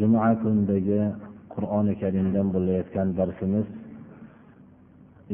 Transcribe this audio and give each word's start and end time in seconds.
Juma 0.00 0.28
kunidagi 0.42 1.00
qur'oni 1.54 1.92
karimdan 2.02 2.46
bo'layotgan 2.54 3.08
darsimiz 3.18 3.66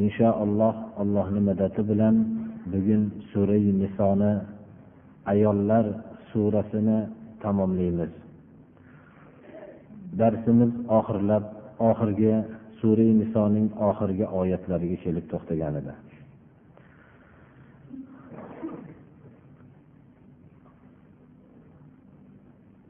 inshaalloh 0.03 0.75
allohni 1.03 1.41
madadi 1.49 1.83
bilan 1.91 2.15
bugun 2.73 3.03
surai 3.31 3.67
nisoni 3.83 4.33
ayollar 5.33 5.85
surasini 6.31 6.99
tamomlaymiz. 7.43 8.13
Darsimiz 10.21 10.73
oxirlab 10.99 11.45
oxirgi 11.91 12.35
surai 12.81 13.11
nisoning 13.21 13.67
oxirgi 13.89 14.25
oyatlariga 14.41 14.97
kelib 15.05 15.25
to'xtagan 15.33 15.75
edi. 15.81 15.93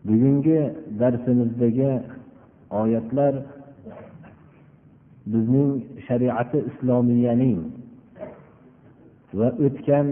Bugungi 0.06 0.60
darsimizdagi 1.00 1.90
oyatlar 2.80 3.34
bizning 5.32 5.70
shariati 6.06 6.58
islomiyaning 6.70 7.58
va 9.38 9.48
o'tgan 9.66 10.06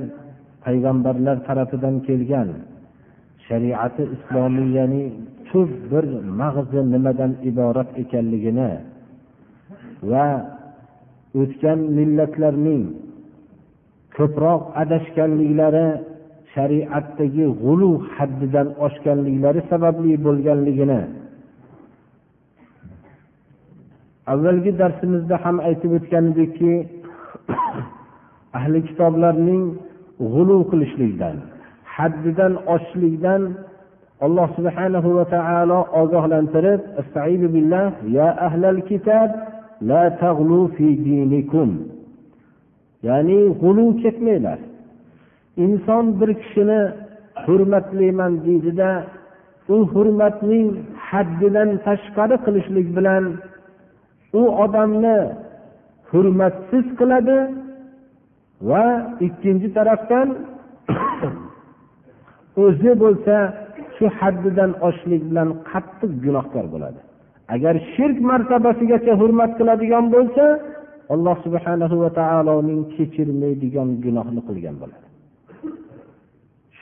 payg'ambarlar 0.64 1.36
tarafidan 1.48 1.96
kelgan 2.06 2.48
shariati 3.48 4.02
islomiyaning 4.16 5.08
tub 5.48 5.70
bir 5.90 6.04
mag'zi 6.40 6.80
nimadan 6.94 7.32
iborat 7.50 7.90
ekanligini 8.02 8.70
va 10.10 10.26
o'tgan 11.40 11.78
millatlarning 11.98 12.84
ko'proq 14.16 14.62
adashganliklari 14.82 15.86
shariatdagi 16.54 17.46
g'ulu 17.62 17.90
haddidan 18.16 18.68
oshganliklari 18.86 19.60
sababli 19.70 20.12
bo'lganligini 20.26 21.00
avvalgi 24.32 24.72
darsimizda 24.80 25.36
ham 25.44 25.56
aytib 25.68 25.90
o'tgan 25.98 26.24
edikki 26.32 26.72
ahli 28.58 28.78
kitoblarning 28.88 29.64
g'ulu 30.32 30.58
qilishlikdan 30.70 31.36
haddidan 31.96 32.52
oshishlikdan 32.74 33.42
alloh 34.26 34.48
subhanahu 34.56 35.08
va 35.18 35.24
taolo 35.34 35.78
ogohlantirib 36.02 36.80
billah 37.54 37.86
ya 38.18 38.28
ahlal 38.46 38.80
kitob 38.90 39.30
la 39.90 40.04
tag'lu 40.22 40.60
fi 40.76 40.86
dinikum. 41.06 41.70
Ya'ni 43.02 43.38
g'ulu 43.60 43.86
ketmanglar. 44.02 44.58
Inson 45.56 46.04
bir 46.20 46.30
kishini 46.42 46.80
hurmatlayman 47.44 48.32
deydida 48.46 48.90
u 49.74 49.76
hurmatning 49.92 50.66
haddidan 51.08 51.70
tashqari 51.86 52.36
qilishlik 52.44 52.88
bilan 52.96 53.24
u 54.40 54.42
odamni 54.64 55.18
hurmatsiz 56.10 56.86
qiladi 56.98 57.38
va 58.68 58.84
ikkinchi 59.26 59.68
tarafdan 59.76 60.28
o'zi 62.64 62.92
bo'lsa 63.02 63.36
shu 63.96 64.04
haddidan 64.18 64.70
oshishlik 64.86 65.22
bilan 65.30 65.48
qattiq 65.70 66.12
gunohkor 66.24 66.66
bo'ladi. 66.74 67.00
Agar 67.54 67.74
shirk 67.94 68.18
martabasigacha 68.30 69.12
hurmat 69.20 69.50
qiladigan 69.58 70.04
bo'lsa 70.14 70.44
alloh 71.14 71.36
subhanahu 71.46 71.96
va 72.02 72.10
taoloning 72.20 72.80
kechirmaydigan 72.94 73.88
gunohni 74.04 74.40
qilgan 74.48 74.76
bo'ladi. 74.82 75.03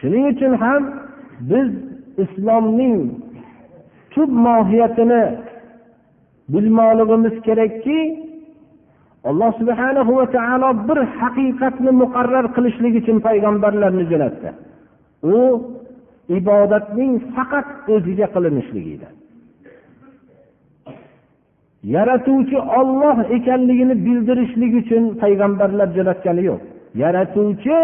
Shuning 0.02 0.24
uchun 0.32 0.52
ham 0.62 0.82
biz 1.50 1.68
islomning 2.24 2.96
tub 4.14 4.30
mohiyatini 4.46 5.22
bilmoqligimiz 6.52 7.34
kerakki 7.46 7.98
alloh 9.28 9.50
subhana 9.60 10.02
va 10.18 10.26
taolo 10.36 10.70
bir 10.88 10.98
haqiqatni 11.18 11.90
muqarrar 12.02 12.46
qilishlik 12.56 12.94
uchun 13.00 13.16
payg'ambarlarni 13.26 14.04
jo'natdi. 14.12 14.48
U 15.36 15.38
ibodatning 16.38 17.12
faqat 17.34 17.66
o'ziga 17.94 18.26
qilinishligi. 18.34 18.92
Edi 18.96 19.08
yaratuvchi 21.94 22.58
olloh 22.80 23.16
ekanligini 23.36 23.94
bildirishlik 24.06 24.72
uchun 24.82 25.02
payg'ambarlar 25.22 25.88
jo'natgani 25.96 26.42
yo'q. 26.50 26.60
Yaratuvchi 27.02 27.78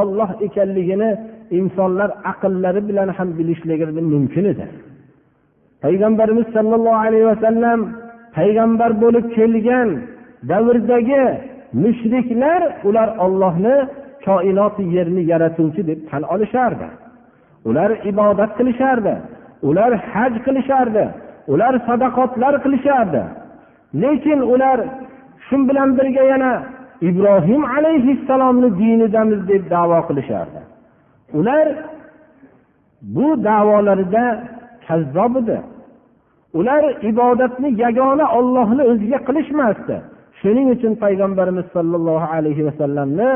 olloh 0.00 0.30
ekanligini 0.46 1.10
insonlar 1.58 2.10
aqllari 2.32 2.80
bilan 2.88 3.08
ham 3.16 3.28
bilishligi 3.38 3.86
mumkin 4.14 4.44
edi. 4.52 4.66
Payg'ambarimiz 5.84 6.46
sollallohu 6.56 7.02
alayhi 7.06 7.26
vasallam 7.32 7.80
payg'ambar 8.36 8.90
bo'lib 9.02 9.26
kelgan 9.36 9.88
davrdagi 10.50 11.24
mushriklar 11.84 12.62
ular 12.88 13.08
ollohni 13.24 13.76
koinoti 14.26 14.82
yerni 14.96 15.22
yaratuvchi 15.32 15.82
deb 15.90 15.98
tan 16.10 16.22
olishardi. 16.34 16.88
Ular 17.68 17.90
ibodat 18.10 18.50
qilishardi 18.58 19.14
ular 19.68 19.92
haj 20.12 20.34
qilishardi 20.46 21.04
ular 21.52 21.74
sadaqotlar 21.88 22.54
qilishardi. 22.64 23.22
Lekin 24.02 24.40
ular 24.52 24.78
shu 25.46 25.56
bilan 25.68 25.88
birga 25.98 26.24
yana 26.32 26.52
ibrohim 27.08 27.62
alayhissalomni 27.76 28.68
dinidamiz 28.80 29.40
deb 29.50 29.62
davo 29.74 29.98
qilishardi. 30.08 30.60
Ular 31.38 31.68
bu 33.02 33.44
davolarida 33.44 34.24
kazzob 34.86 35.36
edi. 35.36 35.58
Ular 36.58 36.84
ibodatni 37.10 37.68
yagona 37.84 38.26
ollohni 38.38 38.82
o'ziga 38.90 39.18
qilishmasdi. 39.28 39.96
Shuning 40.40 40.66
uchun 40.74 40.92
payg'ambarimiz 41.04 41.66
sollallohu 41.76 42.26
alayhi 42.36 42.62
vasallamni 42.68 43.30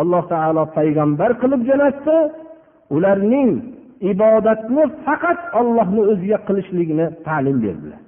alloh 0.00 0.22
taolo 0.32 0.62
payg'ambar 0.78 1.30
qilib 1.42 1.60
jo'natdi. 1.68 2.16
Ularning 2.96 3.50
ibodatni 4.12 4.82
faqat 5.06 5.40
ollohni 5.60 6.02
o'ziga 6.12 6.38
qilishlikni 6.48 7.06
ta'lim 7.26 7.56
berdilar. 7.64 8.00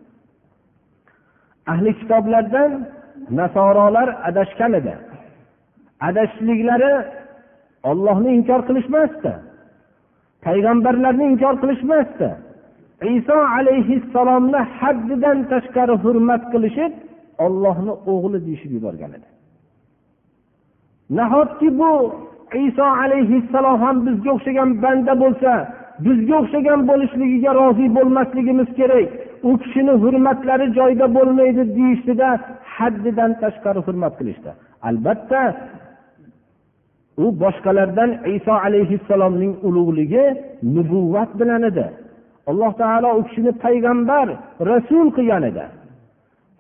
Ahli 1.73 1.91
kitoblardan 2.01 2.71
nasorolar 3.41 4.09
adashgan 4.29 4.73
edi. 4.81 4.95
Adashishliklari 6.09 6.93
ollohni 7.91 8.31
inkor 8.39 8.61
qilishmasdi. 8.69 9.33
Payg'ambarlarni 10.45 11.25
inkor 11.33 11.55
qilishmasdi. 11.63 12.29
Iso 13.17 13.37
alayhissalomni 13.59 14.61
haddidan 14.79 15.39
tashqari 15.53 15.95
hurmat 16.05 16.43
qilishib 16.53 16.93
ollohni 17.45 17.93
o'g'li 18.13 18.39
deyishib 18.47 18.71
yuborgan 18.77 19.11
edi. 19.19 19.29
Nahotki 21.19 21.69
bu 21.81 21.93
iso 22.69 22.87
alayhissalom 23.05 23.77
ham 23.85 23.97
bizga 24.07 24.31
o'xshagan 24.37 24.71
banda 24.83 25.13
bo'lsa 25.23 25.53
bizga 26.07 26.35
o'xshagan 26.43 26.81
bo'lishligiga 26.91 27.51
rozi 27.61 27.87
bo'lmasligimiz 27.97 28.69
kerak 28.79 29.09
u 29.49 29.51
kishini 29.63 29.95
hurmatlari 30.03 30.67
joyida 30.79 31.07
bo'lmaydi 31.17 31.63
deyishdida 31.79 32.29
haddidan 32.77 33.31
tashqari 33.43 33.81
hurmat 33.87 34.15
qilishdi. 34.19 34.51
Albatta 34.89 35.41
u 37.25 37.25
boshqalardan 37.43 38.11
iso 38.37 38.53
alayhissalomning 38.67 39.55
ulug'ligi 39.67 40.25
nubuvvat 40.75 41.31
bilan 41.41 41.63
edi. 41.71 41.87
Alloh 42.51 42.73
taolo 42.83 43.11
u 43.19 43.23
kishini 43.27 43.53
payg'ambar 43.65 44.29
rasul 44.71 45.07
qilgan 45.17 45.43
edi. 45.51 45.65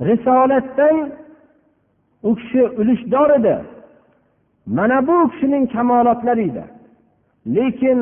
Risolatdan 0.08 0.96
u 2.28 2.34
kishi 2.34 2.62
ulushdor 2.80 3.30
edi. 3.38 3.56
Mana 4.66 5.06
bu 5.06 5.16
kishining 5.30 5.64
kamolotlari 5.72 6.44
edi. 6.50 6.64
Lekin 7.56 7.98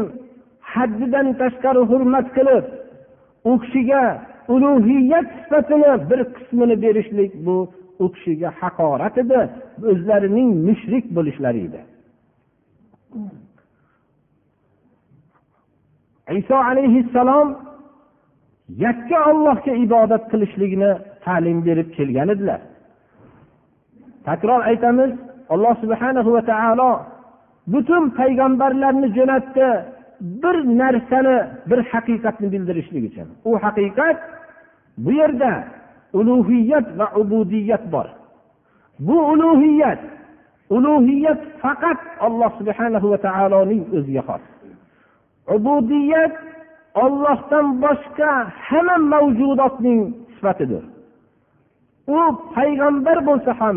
haddidan 0.73 1.27
tashqari 1.41 1.83
hurmat 1.91 2.27
qilib 2.37 2.65
u 3.51 3.53
kishiga 3.63 4.03
ulug'iyat 4.55 5.27
sifatini 5.39 5.93
bir 6.11 6.21
qismini 6.37 6.77
berishlik 6.85 7.33
bu 7.47 7.57
u 8.03 8.07
kishiga 8.15 8.49
haqorat 8.61 9.19
edi. 9.23 9.41
O'zlarining 9.91 10.49
mushrik 10.67 11.05
bo'lishlari 11.17 11.61
edi. 11.69 11.81
Iso 16.41 16.57
alayhissalom 16.57 17.49
yakka 18.85 19.19
ollohga 19.31 19.73
ibodat 19.85 20.23
qilishlikni 20.33 20.91
ta'lim 21.25 21.59
berib 21.67 21.89
kelgan 21.97 22.29
edilar. 22.35 22.61
Takror 24.25 24.61
aytamiz 24.71 25.11
alloh 25.55 25.75
subhanahu 25.83 26.31
va 26.37 26.43
taolo 26.53 26.91
butun 27.73 28.03
payg'ambarlarni 28.19 29.09
jo'natdi 29.17 29.69
bir 30.43 30.57
narsani 30.81 31.37
bir 31.71 31.81
haqiqatni 31.93 32.49
bildirishlik 32.55 33.05
uchun. 33.11 33.29
U 33.49 33.51
haqiqat 33.65 34.19
bu 35.05 35.13
yerda 35.21 35.53
ulug'iyat 36.19 36.87
va 36.99 37.07
ubudiyat 37.21 37.85
bor. 37.93 38.07
Bu 39.07 39.17
ulug'iyat 39.33 40.01
ulug'iyat 40.77 41.41
faqat 41.63 42.01
alloh 42.27 42.51
subhana 42.59 42.99
va 43.13 43.19
taoloning 43.27 43.83
o'ziga 43.97 44.23
xos. 44.29 44.43
Ubudiyat 45.57 46.35
ollohdan 47.05 47.67
boshqa 47.85 48.31
hamma 48.69 48.97
mavjudotning 49.13 50.01
sifatidir. 50.35 50.85
U 52.17 52.21
payg'ambar 52.57 53.19
bo'lsa 53.29 53.53
ham 53.61 53.77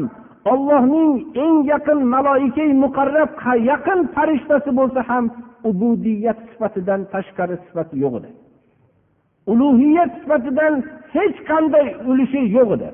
ollohning 0.52 1.12
eng 1.44 1.56
yaqin 1.74 2.00
maloika 2.14 2.66
muqarrab 2.84 3.32
yaqin 3.72 4.00
farishtasi 4.16 4.70
bo'lsa 4.80 5.02
ham 5.10 5.26
ubudiyat 5.70 6.40
sifatidan 6.50 7.02
tashqari 7.14 7.56
sifati 7.66 7.96
yo'q 8.04 8.14
edi. 8.20 8.30
Ulug'iyat 9.52 10.12
sifatidan 10.22 10.74
hech 11.16 11.38
qanday 11.50 11.88
ulushi 12.10 12.42
yo'q 12.58 12.70
edi. 12.78 12.90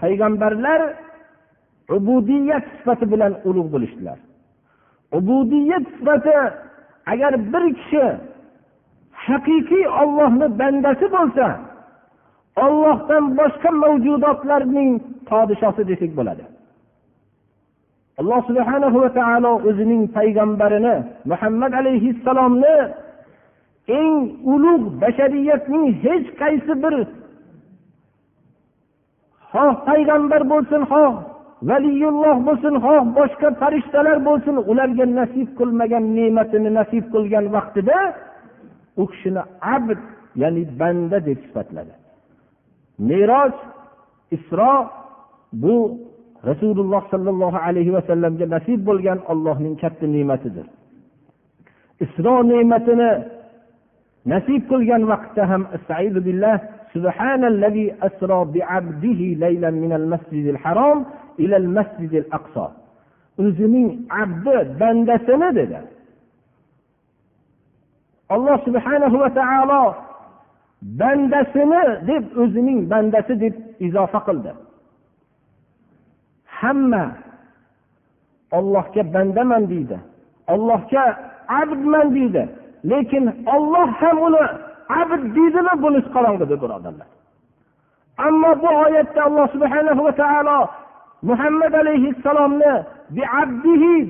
Payg'ambarlar 0.00 0.80
ubudiyat 1.96 2.64
sifati 2.76 3.04
bilan 3.12 3.32
ulug' 3.48 3.70
bo'lishdilar. 3.74 4.18
Ubudiyat 5.12 5.84
sifati 5.98 6.36
agar 7.06 7.32
bir 7.52 7.64
kishi 7.78 8.06
haqiqiy 9.26 9.86
ollohni 10.02 10.46
bandasi 10.60 11.06
bo'lsa 11.16 11.46
ollohdan 12.64 13.24
boshqa 13.38 13.70
mavjudotlarning 13.82 14.90
podshosi 15.28 15.82
desak 15.90 16.12
bo'ladi. 16.18 16.44
Alloh 18.20 18.40
subhana 18.48 18.88
va 18.94 19.08
taolo 19.18 19.52
o'zining 19.68 20.02
payg'ambarini 20.16 20.94
muhammad 21.30 21.72
alayhissalomni 21.80 22.76
eng 23.98 24.12
ulug' 24.54 24.86
bashariyatning 25.02 25.84
hech 26.04 26.26
qaysi 26.40 26.74
bir 26.82 26.94
xoh 29.52 29.74
payg'ambar 29.88 30.42
bo'lsin 30.52 30.82
xoh 30.92 31.12
valiyulloh 31.69 32.35
bo'lsin 32.47 32.75
xoh 32.85 33.03
boshqa 33.17 33.47
farishtalar 33.61 34.17
bo'lsin 34.27 34.55
ularga 34.71 35.05
nasib 35.19 35.47
qilmagan 35.59 36.05
ne'matini 36.17 36.69
nasib 36.79 37.03
qilgan 37.13 37.45
vaqtida 37.55 37.97
u 39.01 39.03
kishini 39.11 39.41
abd 39.75 39.99
ya'ni 40.41 40.63
banda 40.79 41.17
deb 41.27 41.37
sifatladi 41.45 41.93
meroj 43.09 43.53
isro 44.37 44.73
bu 45.63 45.75
rasululloh 46.49 47.01
sollallohu 47.13 47.57
alayhi 47.67 47.91
vasallamga 47.97 48.45
nasib 48.55 48.79
bo'lgan 48.89 49.19
ollohning 49.31 49.75
katta 49.83 50.05
ne'matidir 50.15 50.65
isro 52.05 52.35
ne'matini 52.51 53.11
nasib 54.33 54.61
qilgan 54.71 55.01
vaqtda 55.11 55.43
ham 55.51 55.63
billah 56.27 56.57
سبحان 56.95 57.45
الذي 57.45 57.95
أسرى 58.07 58.45
بعبده 58.53 59.19
ليلا 59.43 59.69
من 59.69 59.93
المسجد 59.93 60.45
الحرام 60.53 61.05
ilal 61.44 61.68
masjidil 61.76 62.26
aqso 62.38 62.64
o'zining 63.38 63.88
abdi 64.22 64.56
bandasini 64.80 65.48
dedi. 65.58 65.80
Alloh 68.34 68.58
subhanahu 68.66 69.16
va 69.22 69.30
taolo 69.40 69.82
bandasini 71.00 71.82
deb 72.08 72.24
o'zining 72.42 72.78
bandasi 72.90 73.34
deb 73.44 73.54
izofa 73.86 74.20
qildi. 74.26 74.52
Hamma 76.58 77.04
ollohga 78.58 79.02
bandaman 79.14 79.62
deydi. 79.72 79.98
Ollohga 80.54 81.04
abdman 81.60 82.06
deydi. 82.16 82.42
Lekin 82.90 83.24
olloh 83.54 83.88
ham 84.00 84.16
uni 84.28 84.44
abd 85.00 85.22
deydimi 85.36 85.74
bunisi 85.82 86.08
qorong'ida 86.14 86.46
birodarlar 86.62 87.08
ammo 88.26 88.50
bu 88.62 88.68
oyatda 88.84 89.20
alloh 89.24 89.46
subhanahu 89.52 90.04
va 90.04 90.12
taolo 90.12 90.68
muhammad 91.28 91.72
alayhissalomni 91.82 92.74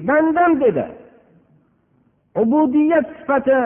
bandam 0.08 0.52
dedi. 0.60 0.86
Ubudiyat 2.42 3.06
sifati 3.18 3.58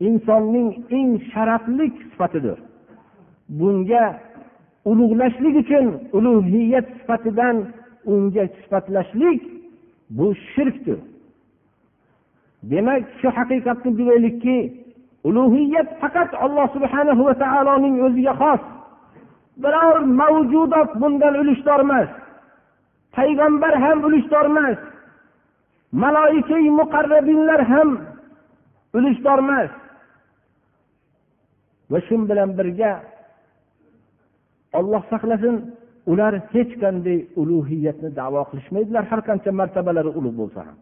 insonning 0.00 0.70
eng 0.90 1.10
sharafli 1.32 1.86
sifatidir. 2.10 2.58
Bunga 3.58 4.04
ulug'lashlik 4.90 5.54
uchun 5.62 5.86
ulug'iyat 6.16 6.86
sifatidan 6.98 7.56
unga 8.12 8.44
sifatlashlik 8.56 9.40
bu 10.16 10.26
shirkdir. 10.34 10.98
Demak 12.70 13.02
shu 13.20 13.28
haqiqatni 13.36 13.90
bilaylikki 13.98 14.58
ulug'iyat 15.28 15.88
faqat 16.00 16.30
alloh 16.44 16.66
subhana 16.76 17.12
va 17.26 17.34
taoloning 17.44 17.96
o'ziga 18.06 18.34
xos. 18.42 18.62
Biror 19.62 19.96
mavjudot 20.20 20.90
bundan 21.00 21.34
ulushdor 21.42 21.80
emas 21.86 22.08
payg'ambar 23.16 23.74
ham 23.84 23.98
ulushdor 24.06 24.46
emas. 24.52 24.78
Maloika 26.02 26.56
muqarrabinlar 26.80 27.60
ham 27.72 27.88
ulushdor 28.96 29.38
emas. 29.44 29.70
Va 31.90 31.98
shu 32.06 32.14
bilan 32.30 32.50
birga 32.58 32.92
olloh 34.78 35.02
saqlasin 35.12 35.54
ular 36.12 36.34
hech 36.52 36.72
qanday 36.82 37.18
ulug'iyatni 37.40 38.10
davo 38.20 38.40
qilishmaydilar 38.50 39.04
har 39.10 39.20
qancha 39.28 39.50
martabalari 39.60 40.10
ulug' 40.18 40.36
bo'lsa 40.40 40.60
ham. 40.66 40.76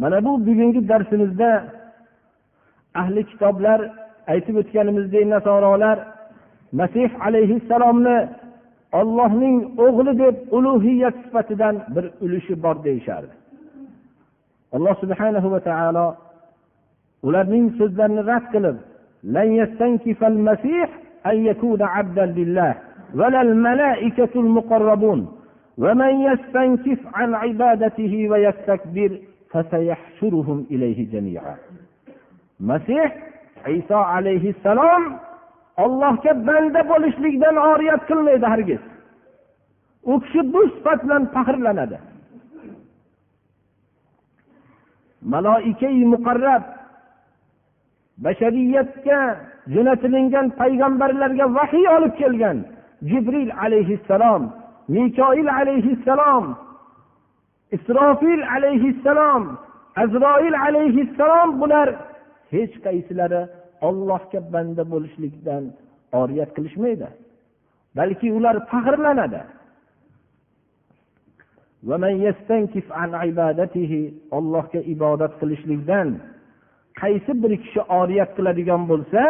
Mana 0.00 0.18
bu 0.26 0.32
bugungi 0.46 0.80
darsimizda 0.90 1.50
ahli 3.00 3.22
kitoblar 3.30 3.80
aytib 4.32 4.54
o'tganimizdek 4.62 5.24
nasorolar 5.34 5.98
masih 6.80 7.10
alayhissalomni 7.26 8.16
ollohning 8.99 9.57
o'g'li 9.85 10.13
deb 10.23 10.35
ulug'iyat 10.57 11.15
sifatidan 11.23 11.75
bir 11.95 12.05
ulushi 12.25 12.53
bor 12.63 12.75
deyishardi 12.83 13.33
alloh 14.75 14.95
subhanahu 15.03 15.47
va 15.53 15.59
taolo 15.69 16.07
ularning 17.27 17.65
so'zlarini 17.79 18.21
rad 18.31 18.45
qilib 18.53 18.77
أن 21.25 21.45
يكون 21.45 21.81
عبدا 21.81 22.25
لله 22.25 22.75
ولا 23.15 23.41
الملائكة 23.41 24.29
المقربون 24.35 25.35
ومن 25.77 26.21
يستنكف 26.21 26.99
عن 27.13 27.33
عبادته 27.33 28.29
ويستكبر 28.29 29.19
فسيحشرهم 29.51 30.65
إليه 30.71 31.11
جميعا 31.11 31.55
مسيح 32.59 33.17
عيسى 33.65 33.93
عليه 33.93 34.49
السلام 34.49 35.17
allohga 35.82 36.32
banda 36.46 36.80
bo'lishlikdan 36.90 37.56
oriyat 37.70 38.02
qilmaydi 38.10 38.46
hargiz. 38.52 38.82
U 40.10 40.20
kishi 40.20 40.40
bu 40.52 40.60
sifat 40.74 41.00
bilan 41.04 41.22
faxrlanadi. 41.34 41.98
Maloikai 45.32 46.04
muqarrab 46.12 46.64
bashariyatga 48.24 49.20
jo'natilingan 49.74 50.46
payg'ambarlarga 50.60 51.46
vahiy 51.58 51.86
olib 51.96 52.14
kelgan 52.20 52.58
jibril 53.10 53.50
alayhissalom 53.64 54.42
mikoil 54.96 55.48
alayhissalom 55.60 56.44
isrofil 57.76 58.42
alayhissalom 58.56 59.42
azroil 60.02 60.54
alayhissalom 60.66 61.48
bular 61.60 61.88
hech 62.54 62.74
qaysilari 62.84 63.42
ollohga 63.88 64.40
banda 64.54 64.82
bo'lishlikdan 64.92 65.64
oriyat 66.20 66.50
qilishmaydi. 66.56 67.08
Balki 67.98 68.28
ular 68.38 68.56
faxrlanadi. 68.70 69.42
Ollohga 74.38 74.80
ibodat 74.94 75.32
qilishlikdan 75.40 76.08
qaysi 77.00 77.32
bir 77.42 77.52
kishi 77.62 77.80
oriyat 78.00 78.30
qiladigan 78.36 78.82
bo'lsa 78.90 79.22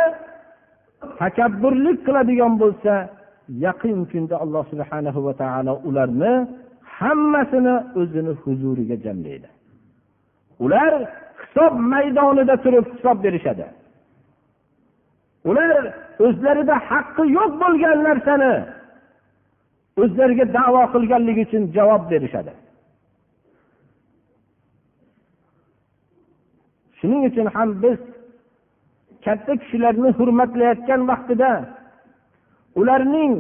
takabburlik 1.21 1.99
qiladigan 2.07 2.55
bo'lsa 2.63 2.93
yaqin 3.67 3.99
kunda 4.11 4.37
alloh 4.45 4.65
subhana 4.73 5.11
va 5.27 5.33
taolo 5.43 5.75
ularni 5.89 6.33
hammasini 6.99 7.75
o'zini 8.01 8.33
huzuriga 8.43 8.97
jamlaydi. 9.05 9.49
Ular 10.65 10.93
hisob 11.43 11.73
maydonida 11.93 12.55
turib 12.65 12.87
hisob 12.95 13.17
berishadi. 13.25 13.67
ular 15.49 15.85
o'zlarida 16.27 16.77
haqqi 16.91 17.25
yo'q 17.39 17.53
bo'lgan 17.63 17.99
narsani 18.09 18.55
o'zlariga 20.03 20.47
davo 20.59 20.83
qilganligi 20.95 21.43
uchun 21.47 21.63
javob 21.77 22.03
berishadi. 22.13 22.53
Shuning 26.99 27.23
uchun 27.31 27.47
ham 27.55 27.69
biz 27.83 27.99
katta 29.25 29.53
kishilarni 29.63 30.11
hurmatlayotgan 30.19 31.01
vaqtida 31.11 31.51
ularning 32.81 33.33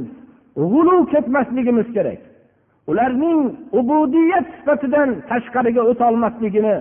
g'ulu 0.56 0.96
ketmasligimiz 1.12 1.88
kerak. 1.96 2.20
Ularning 2.90 3.40
ubudiyat 3.78 4.46
sifatidan 4.56 5.08
tashqariga 5.30 5.82
o'tolmasligini 5.90 6.76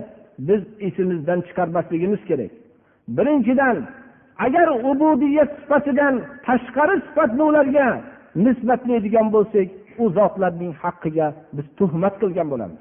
biz 0.48 0.62
esimizdan 0.86 1.40
chiqarmasligimiz 1.46 2.22
kerak. 2.30 2.52
Birinchidan 3.16 3.76
agar 4.38 4.68
ubudiyat 4.90 5.50
sifatidan 5.60 6.14
tashqari 6.46 7.00
sifatni 7.06 7.42
ularga 7.42 7.86
nisbatlaydigan 8.44 9.26
bo'lsak 9.34 9.68
u 10.02 10.04
zotlarning 10.16 10.72
haqqiga 10.82 11.26
biz 11.56 11.66
tuhmat 11.78 12.14
qilgan 12.22 12.48
bo'lamiz. 12.52 12.80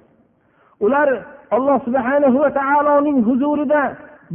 Ular 0.86 1.08
alloh 1.56 1.78
subhana 1.88 2.28
va 2.36 2.50
taoloning 2.60 3.20
huzurida 3.28 3.82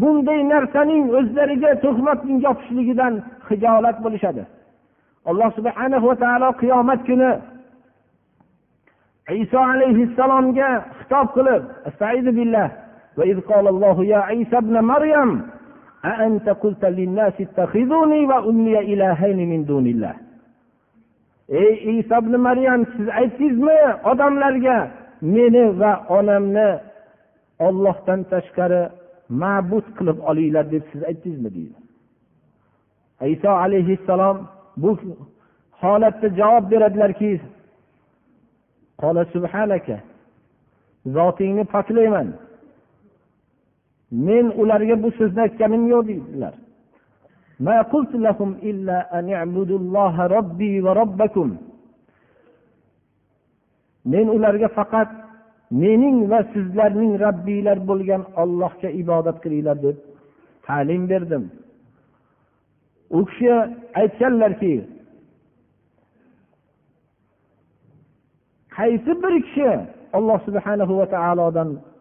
bunday 0.01 0.41
narsaning 0.53 1.05
o'zlariga 1.19 1.71
tuhmatni 1.85 2.35
yopishligidan 2.47 3.15
hijolat 3.49 3.97
bo'lishadi. 4.05 4.43
Alloh 5.31 5.51
subhana 5.59 5.97
va 6.09 6.15
taolo 6.25 6.49
qiyomat 6.61 7.01
kuni 7.09 7.31
iso 9.43 9.59
alayhissalomga 9.73 10.69
xitob 10.99 11.27
qilib 11.37 11.63
astaidu 11.89 12.31
billah 12.39 12.69
va 13.17 13.25
ya 14.13 14.21
isa 14.43 14.59
ibn 14.65 14.75
maryam 14.93 15.31
ey 21.49 21.99
iso 21.99 22.14
ibn 22.23 22.37
maryam 22.47 22.81
siz 22.97 23.09
aytdingizmi 23.09 23.78
odamlarga? 24.11 24.78
Meni 25.23 25.64
va 25.81 25.93
onamni 26.19 26.69
ollohdan 27.67 28.21
tashqari 28.33 28.83
ma'bud 29.43 29.87
qilib 29.97 30.19
olinglar 30.31 30.64
deb 30.73 30.85
siz 30.93 31.02
aytdingizmi 31.11 31.50
deydi. 31.57 31.78
Iso 33.35 33.50
alayhissalom 33.64 34.37
bu 34.83 34.90
holatda 35.81 36.28
javob 36.40 36.64
beradilarki 36.71 37.40
zotingni 41.17 41.64
poklayman. 41.75 42.28
Men 44.11 44.47
ularga 44.61 45.03
bu 45.03 45.11
so'zni 45.19 45.41
aytganim 45.41 45.88
yo'q 45.93 46.07
deydilar. 46.09 46.55
Men 54.12 54.27
ularga 54.37 54.69
faqat 54.79 55.09
mening 55.71 56.19
va 56.31 56.41
sizlarning 56.53 57.12
rabbiylar 57.21 57.79
bo'lgan 57.88 58.23
ollohga 58.43 58.88
ibodat 59.03 59.37
qilinglar 59.43 59.77
deb 59.83 59.97
ta'lim 60.67 61.03
berdim. 61.11 61.45
U 63.17 63.21
kishi 63.29 63.50
aytganlarki 64.00 64.75
qaysi 68.77 69.12
bir 69.23 69.35
kishi 69.47 69.71
alloh 70.17 70.38
subhanahu 70.47 70.93
va 71.00 71.07
taolodan 71.15 71.69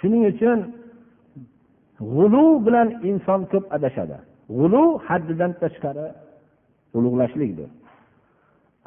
shuning 0.00 0.24
uchun 0.32 0.58
g'ulu 2.14 2.44
bilan 2.66 2.88
inson 3.10 3.40
ko'p 3.52 3.64
adashadi. 3.76 4.16
G'ulu 4.58 4.82
haddidan 5.06 5.52
tashqari 5.62 6.06
ulug'lashlikdir. 6.96 7.68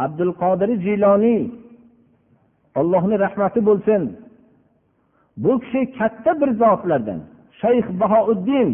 Abdul 0.05 0.33
qodiri 0.41 0.75
jiloniy 0.85 1.41
allohni 2.79 3.15
rahmati 3.25 3.59
bo'lsin 3.69 4.01
bu 5.43 5.53
kishi 5.63 5.81
katta 5.99 6.31
bir 6.41 6.49
zotlardan 6.63 7.19
shayx 7.61 7.85
bahouddin 8.01 8.69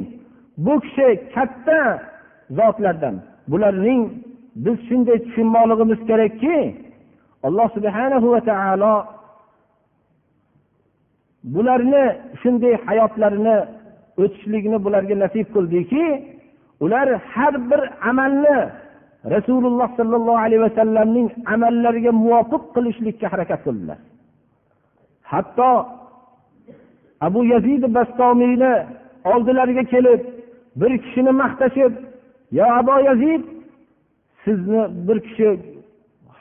bu 0.66 0.74
kishi 0.86 1.08
katta 1.36 1.80
zotlardan. 2.60 3.16
Bularning 3.52 4.02
biz 4.64 4.78
shunday 4.88 5.18
tushunmoqligimiz 5.26 6.00
kerakki 6.10 6.58
alloh 7.48 7.68
subhanahu 7.76 8.28
va 8.34 8.42
taolo 8.50 8.96
bularni 11.44 12.04
shunday 12.42 12.74
hayotlarini 12.86 13.58
o'tishlikni 14.22 14.78
bularga 14.86 15.16
nasib 15.24 15.48
qildiki 15.56 16.04
ular 16.84 17.08
har 17.34 17.54
bir 17.70 17.82
amalni 18.10 18.58
rasululloh 19.34 19.90
sollallohu 20.00 20.40
alayhi 20.46 20.62
vasallamning 20.68 21.28
amallariga 21.54 22.12
muvofiq 22.24 22.64
qilishlikka 22.76 23.28
harakat 23.34 23.60
qildilar. 23.66 24.00
Hatto 25.32 25.72
abu 27.28 27.40
yazid 27.54 27.84
bastomiyni 27.98 28.74
oldilariga 29.32 29.84
kelib 29.94 30.22
bir 30.82 30.92
kishini 31.04 31.32
maqtashib 31.42 31.94
yo 32.58 32.66
abu 32.80 32.96
yazid 33.10 33.44
sizni 34.44 34.82
bir 35.08 35.18
kishi 35.28 35.48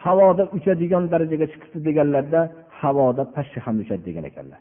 havoda 0.05 0.45
uchadigan 0.57 1.05
darajaga 1.13 1.47
chiqibdi 1.53 1.79
deganlarda 1.89 2.41
havoda 2.81 3.23
pashsha 3.35 3.59
ham 3.67 3.77
uchadi 3.83 4.03
degan 4.09 4.25
ekanlar. 4.31 4.61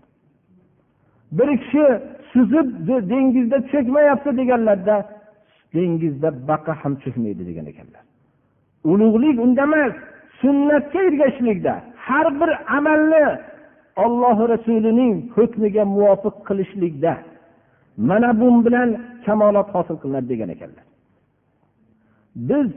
Bir 1.31 1.57
kishi 1.57 1.85
suzib 2.33 2.67
dengizda 3.09 3.57
cho'kmayapti 3.71 4.37
deganlarda 4.37 4.95
dengizda 5.73 6.29
baqa 6.49 6.73
ham 6.81 6.93
cho'kmaydi 7.03 7.43
degan 7.49 7.65
ekanlar. 7.71 8.03
Ulug'lik 8.91 9.35
unda 9.45 9.63
emas 9.69 9.93
sunnatga 10.41 10.99
ergashishlikda 11.09 11.73
har 12.05 12.27
bir 12.39 12.51
amalni 12.77 13.25
ollohi 14.03 14.43
rasulining 14.53 15.13
hukmiga 15.35 15.83
muvofiq 15.85 16.35
qilishlikda 16.47 17.13
mana 18.09 18.29
bu 18.39 18.47
bilan 18.65 18.89
kamolot 19.25 19.69
hosil 19.75 19.97
qilinadi 20.01 20.29
degan 20.33 20.49
ekanlar. 20.55 20.85
Biz 22.49 22.67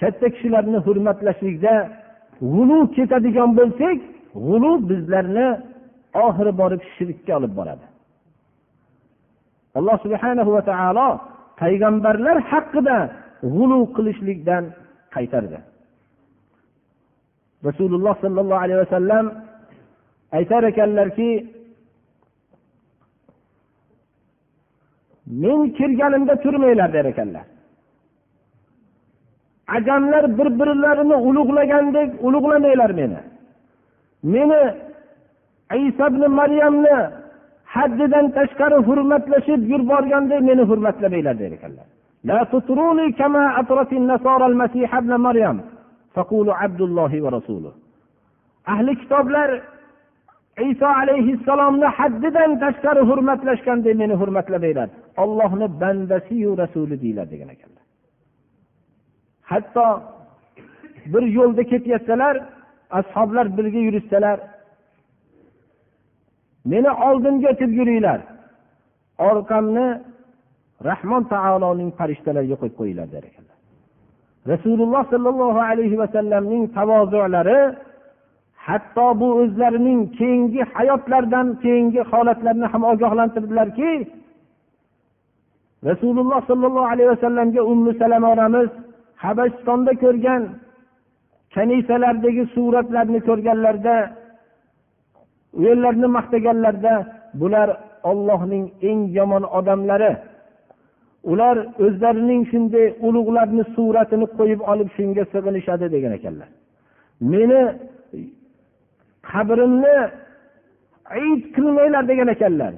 katta 0.00 0.26
kishilarni 0.34 0.78
hurmatlashlikda 0.86 1.74
g'ulu 2.40 2.78
ketadigan 2.96 3.50
bo'lsak 3.58 3.98
g'ulu 4.46 4.70
bizlarni 4.88 5.48
oxiri 6.26 6.52
borib 6.60 6.82
shirkka 6.94 7.32
olib 7.38 7.52
boradi. 7.58 7.91
Alloh 9.78 9.96
subhana 10.04 10.42
va 10.56 10.62
taolo 10.70 11.08
payg'ambarlar 11.60 12.36
haqida 12.50 12.98
g'ulu 13.54 13.78
qilishlikdan 13.96 14.64
qaytardi. 15.14 15.58
Rasululloh 17.68 18.14
sollallohu 18.24 18.62
alayhi 18.64 18.80
vasallam 18.84 19.24
aytar 20.38 20.62
ekanlarki 20.70 21.30
men 25.42 25.58
kirganimda 25.78 26.34
turmanglar 26.44 26.92
der 26.96 27.04
ekanlar. 27.12 27.46
Ajamlar 29.76 30.24
bir 30.38 30.48
birlarini 30.60 31.16
ulug'lagandek 31.28 32.10
ulug'lamanglar 32.26 32.90
meni. 33.00 33.20
Meni 34.32 34.62
iso 35.88 36.04
ibn 36.10 36.22
maryamni 36.38 37.21
haddidan 37.75 38.25
tashqari 38.37 38.77
hurmatlashib 38.87 39.61
yuborgandek 39.73 40.41
meni 40.49 40.63
hurmatlamanglar 40.69 41.35
der 41.43 41.51
ekanlar 41.59 41.87
لا 42.29 42.39
تطروني 42.53 43.07
كما 43.19 43.43
أطرت 43.59 43.91
النصارى 44.01 44.45
المسيح 44.51 44.89
ابن 45.01 45.11
مريم 45.27 45.57
فقولوا 46.15 46.53
عبد 46.61 46.81
الله 46.87 47.11
ورسوله 47.23 47.73
أهل 48.73 48.87
kitoblar 48.99 49.49
iso 50.71 50.87
alayhissalomni 51.01 51.85
haddidan 51.97 52.51
tashqari 52.63 53.01
hurmatlashgandek 53.09 53.95
meni 54.01 54.13
hurmatlamanglar 54.21 54.89
ollohni 55.23 55.67
bandasiyu 55.81 56.51
rasuli 56.61 56.95
deyiladi 57.03 57.31
degan 57.33 57.49
ekanlar 57.55 57.83
hatto 59.51 59.85
bir 61.13 61.23
yo'lda 61.37 61.63
ketayotsalar 61.71 62.35
ashoblar 62.99 63.45
birga 63.57 63.79
yurishsalar 63.87 64.37
meni 66.70 66.90
oldimga 67.08 67.48
o'tib 67.52 67.70
yuringlar. 67.78 68.20
Orqamni 69.28 69.86
rahmon 70.88 71.22
taoloning 71.32 71.90
farishtalariga 71.98 72.56
qo'yib 72.60 72.76
qo'yinglar 72.80 73.08
der 73.14 73.24
ekanlar. 73.30 73.58
Rasululloh 74.52 75.02
sollallohu 75.12 75.60
alayhi 75.70 75.96
vasallamning 76.02 76.64
tavozulari 76.76 77.60
hatto 78.66 79.06
bu 79.20 79.28
o'zlarining 79.40 80.00
keyingi 80.18 80.62
hayotlaridan 80.74 81.48
keyingi 81.62 82.00
holatlarini 82.10 82.66
ham 82.72 82.82
ogohlantirdilarki 82.92 83.92
rasululloh 85.88 86.40
sollallohu 86.50 86.90
alayhi 86.92 87.10
vasallamga 87.14 87.62
ummu 87.72 87.90
salama 88.00 88.28
onamiz 88.34 88.70
habashistonda 89.24 89.92
ko'rgan 90.04 90.42
kanisalardagi 91.54 92.44
suratlarni 92.54 93.20
ko'rganlarida 93.28 93.96
u 95.56 95.58
yerlarni 95.66 96.08
maqtaganlarida 96.16 96.94
bular 97.40 97.68
ollohning 98.10 98.64
eng 98.88 99.00
yomon 99.18 99.44
odamlari. 99.58 100.12
Ular 101.32 101.56
o'zlarining 101.84 102.42
shunday 102.52 102.86
ulug'larni 103.06 103.64
suratini 103.74 104.26
qo'yib 104.38 104.60
olib 104.72 104.88
shunga 104.96 105.24
sig'inishadi 105.32 105.86
degan 105.94 106.12
ekanlar. 106.18 106.48
Meni 107.32 107.60
qabrimni 109.30 109.96
id 111.28 111.42
qilmanglar 111.54 112.04
degan 112.10 112.28
ekanlar. 112.34 112.72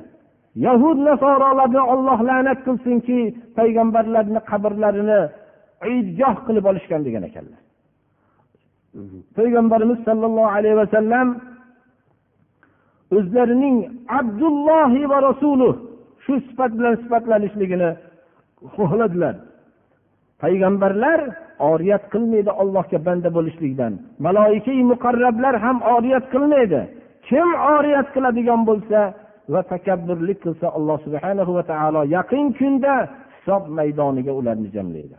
Yahud 0.67 0.99
nasorolarni 1.09 1.83
olloh 1.93 2.19
la'nat 2.29 2.59
qilsinki 2.67 3.19
payg'ambarlarni 3.59 4.41
qabrlarini 4.51 5.21
idgoh 5.97 6.37
qilib 6.47 6.65
olishgan 6.71 7.01
degan 7.07 7.25
ekanlar. 7.31 7.61
Payg'ambarimiz 9.39 9.99
sollallohu 10.09 10.51
alayhi 10.59 10.77
vasallam 10.83 11.29
o'zlarining 13.18 13.78
abdullohi 14.20 15.02
va 15.12 15.18
rasuluh 15.30 15.74
shu 16.26 16.34
sifat 16.48 16.72
bilan 16.78 16.96
sifatlanishligini 17.04 17.90
xohladilar 18.76 19.36
payg'ambarlar 20.42 21.20
oriyat 21.72 22.04
qilmaydi 22.14 22.52
allohga 22.62 23.00
banda 23.08 23.30
bo'lishlikdan 23.38 23.94
maloika 24.26 24.74
muqarrablar 24.92 25.54
ham 25.66 25.78
oriyat 25.96 26.26
qilmaydi 26.34 26.82
kim 27.28 27.48
oriyat 27.76 28.08
qiladigan 28.16 28.62
bo'lsa 28.70 29.00
va 29.54 29.62
takabburlik 29.74 30.38
qilsa 30.46 30.68
alloh 30.78 30.98
subhanahu 31.06 31.52
va 31.58 31.64
taolo 31.72 32.02
yaqin 32.18 32.46
kunda 32.60 32.94
hisob 33.36 33.64
maydoniga 33.80 34.32
ularni 34.40 34.70
jamlaydi 34.78 35.18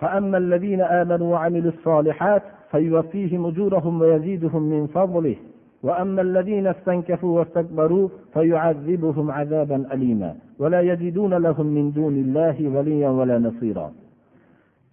فأما 0.00 0.38
الذين 0.44 0.80
آمنوا 0.80 1.28
وعملوا 1.32 1.72
الصالحات 1.76 2.42
فيوفيهم 2.74 3.46
أجورهم 3.46 4.00
ويزيدهم 4.00 4.62
من 4.62 4.86
فضله 4.86 5.36
وأما 5.82 6.22
الذين 6.22 6.66
استنكفوا 6.66 7.38
واستكبروا 7.38 8.08
فيعذبهم 8.34 9.30
عذابا 9.30 9.78
أليما 9.92 10.34
ولا 10.58 10.80
يجدون 10.80 11.34
لهم 11.34 11.66
من 11.66 11.92
دون 11.92 12.14
الله 12.14 12.56
وليا 12.68 13.08
ولا 13.08 13.38
نصيرا 13.38 13.92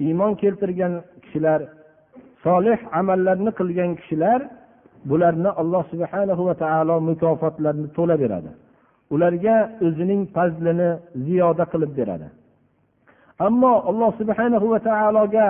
iymon 0.06 0.36
keltirgan 0.42 0.94
kishilar 1.24 1.62
solih 2.46 2.78
amallarni 3.00 3.52
qilgan 3.60 3.92
kishilar 4.00 4.40
bularni 5.10 5.50
alloh 5.62 5.84
subhanahu 5.94 6.42
va 6.50 6.56
taolo 6.64 6.96
mukofotlarini 7.10 7.88
to'la 7.98 8.16
beradi 8.24 8.52
ularga 9.14 9.56
o'zining 9.86 10.22
fazlini 10.36 10.90
ziyoda 11.26 11.64
qilib 11.72 11.92
beradi 12.00 12.28
ammo 13.48 13.74
alloh 13.90 14.12
subhanahu 14.20 14.66
va 14.74 14.80
taologa 14.90 15.48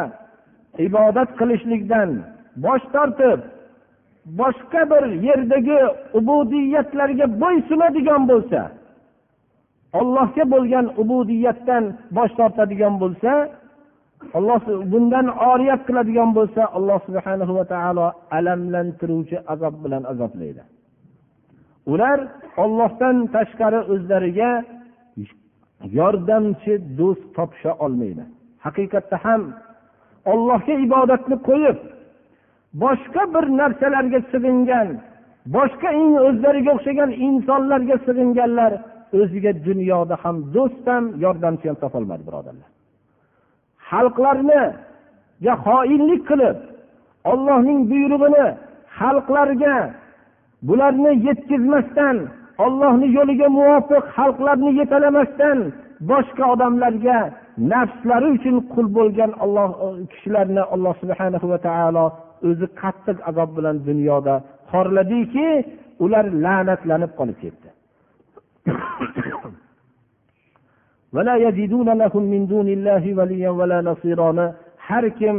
ibodat 0.78 1.30
qilishlikdan 1.38 2.10
bosh 2.64 2.84
tortib 2.94 3.40
boshqa 4.40 4.82
bir 4.90 5.04
yerdagi 5.28 5.80
ubudiyatlarga 6.18 7.26
bo'ysunadigan 7.42 8.22
bo'lsa 8.30 8.60
ollohga 10.00 10.44
bo'lgan 10.54 10.86
ubudiyatdan 11.02 11.84
bosh 12.16 12.32
tortadigan 12.38 12.94
bo'lsa 13.02 13.32
alloh 14.38 14.60
bundan 14.92 15.26
oriyat 15.52 15.80
qiladigan 15.88 16.30
bo'lsa 16.38 16.62
alloh 16.76 16.98
subhana 17.06 17.44
va 17.58 17.64
taolo 17.74 18.06
alamlantiruvchi 18.38 19.38
azob 19.52 19.74
bilan 19.84 20.02
azoblaydi. 20.12 20.62
Ular 21.92 22.18
ollohdan 22.62 23.16
tashqari 23.34 23.80
o'zlariga 23.92 24.50
yordamchi 25.98 26.72
do'st 26.98 27.24
topisha 27.36 27.72
olmaydi. 27.84 28.24
Haqiqatda 28.64 29.16
ham 29.24 29.42
ollohga 30.32 30.74
ibodatni 30.86 31.36
qo'yib 31.48 31.78
boshqa 32.82 33.22
bir 33.34 33.44
narsalarga 33.60 34.20
sig'ingan 34.32 34.88
boshqa 35.56 35.88
o'zlariga 36.28 36.70
o'xshagan 36.76 37.10
insonlarga 37.26 37.96
sig'inganlar 38.06 38.72
o'ziga 39.20 39.52
dunyoda 39.68 40.14
ham 40.22 40.36
do'st 40.54 40.84
ham 40.92 41.04
yordamchi 41.24 41.66
ham 41.68 41.76
topolmadi 41.84 42.22
birodarlar. 42.28 42.68
Xalqlarniga 43.90 45.54
xoinlik 45.66 46.22
qilib 46.30 46.58
ollohning 47.32 47.80
buyrug'ini 47.90 48.46
xalqlarga 48.98 49.76
bularni 50.68 51.12
yetkazmasdan 51.26 52.16
ollohni 52.64 53.06
yo'liga 53.16 53.48
muvofiq 53.58 54.04
xalqlarni 54.16 54.70
yetalamasdan 54.80 55.58
boshqa 56.10 56.44
odamlarga 56.54 57.18
nafslari 57.58 58.28
uchun 58.36 58.56
qul 58.72 58.86
bo'lgan 58.98 59.32
olloh 59.44 59.70
e, 59.84 59.86
kishilarni 60.12 60.62
alloh 60.74 60.94
subhana 61.02 61.38
va 61.52 61.58
taolo 61.68 62.04
o'zi 62.48 62.66
qattiq 62.80 63.16
azob 63.30 63.50
bilan 63.56 63.76
dunyoda 63.88 64.34
xorladiki 64.72 65.48
ular 66.04 66.24
la'natlanib 66.44 67.12
qolib 67.18 67.38
ketdi. 67.42 67.68
Har 74.88 75.04
kim 75.18 75.36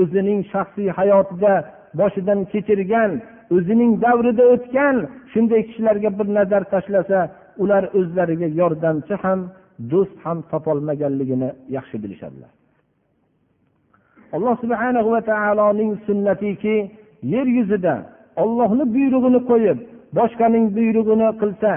o'zining 0.00 0.40
shaxsiy 0.52 0.88
hayotida 0.98 1.54
boshidan 2.00 2.40
kechirgan 2.52 3.10
o'zining 3.56 3.92
davrida 4.04 4.44
o'tgan 4.54 4.96
shunday 5.32 5.62
kishilarga 5.68 6.10
bir 6.18 6.28
nazar 6.38 6.62
tashlasa 6.72 7.18
ular 7.62 7.84
o'zlariga 7.98 8.48
yordamchi 8.60 9.14
ham 9.24 9.40
do'st 9.92 10.16
ham 10.24 10.38
topolmaganligini 10.50 11.48
yaxshi 11.76 11.96
bilishadilar. 12.02 12.50
Alloh 14.36 14.54
subhana 14.62 15.00
va 15.12 15.20
taoloning 15.30 15.92
sunnatiki 16.06 16.76
yer 17.34 17.46
yuzida 17.58 17.94
ollohni 18.42 18.84
buyrug'ini 18.94 19.40
qo'yib 19.50 19.78
boshqaning 20.18 20.66
buyrug'ini 20.76 21.28
qilsa 21.40 21.72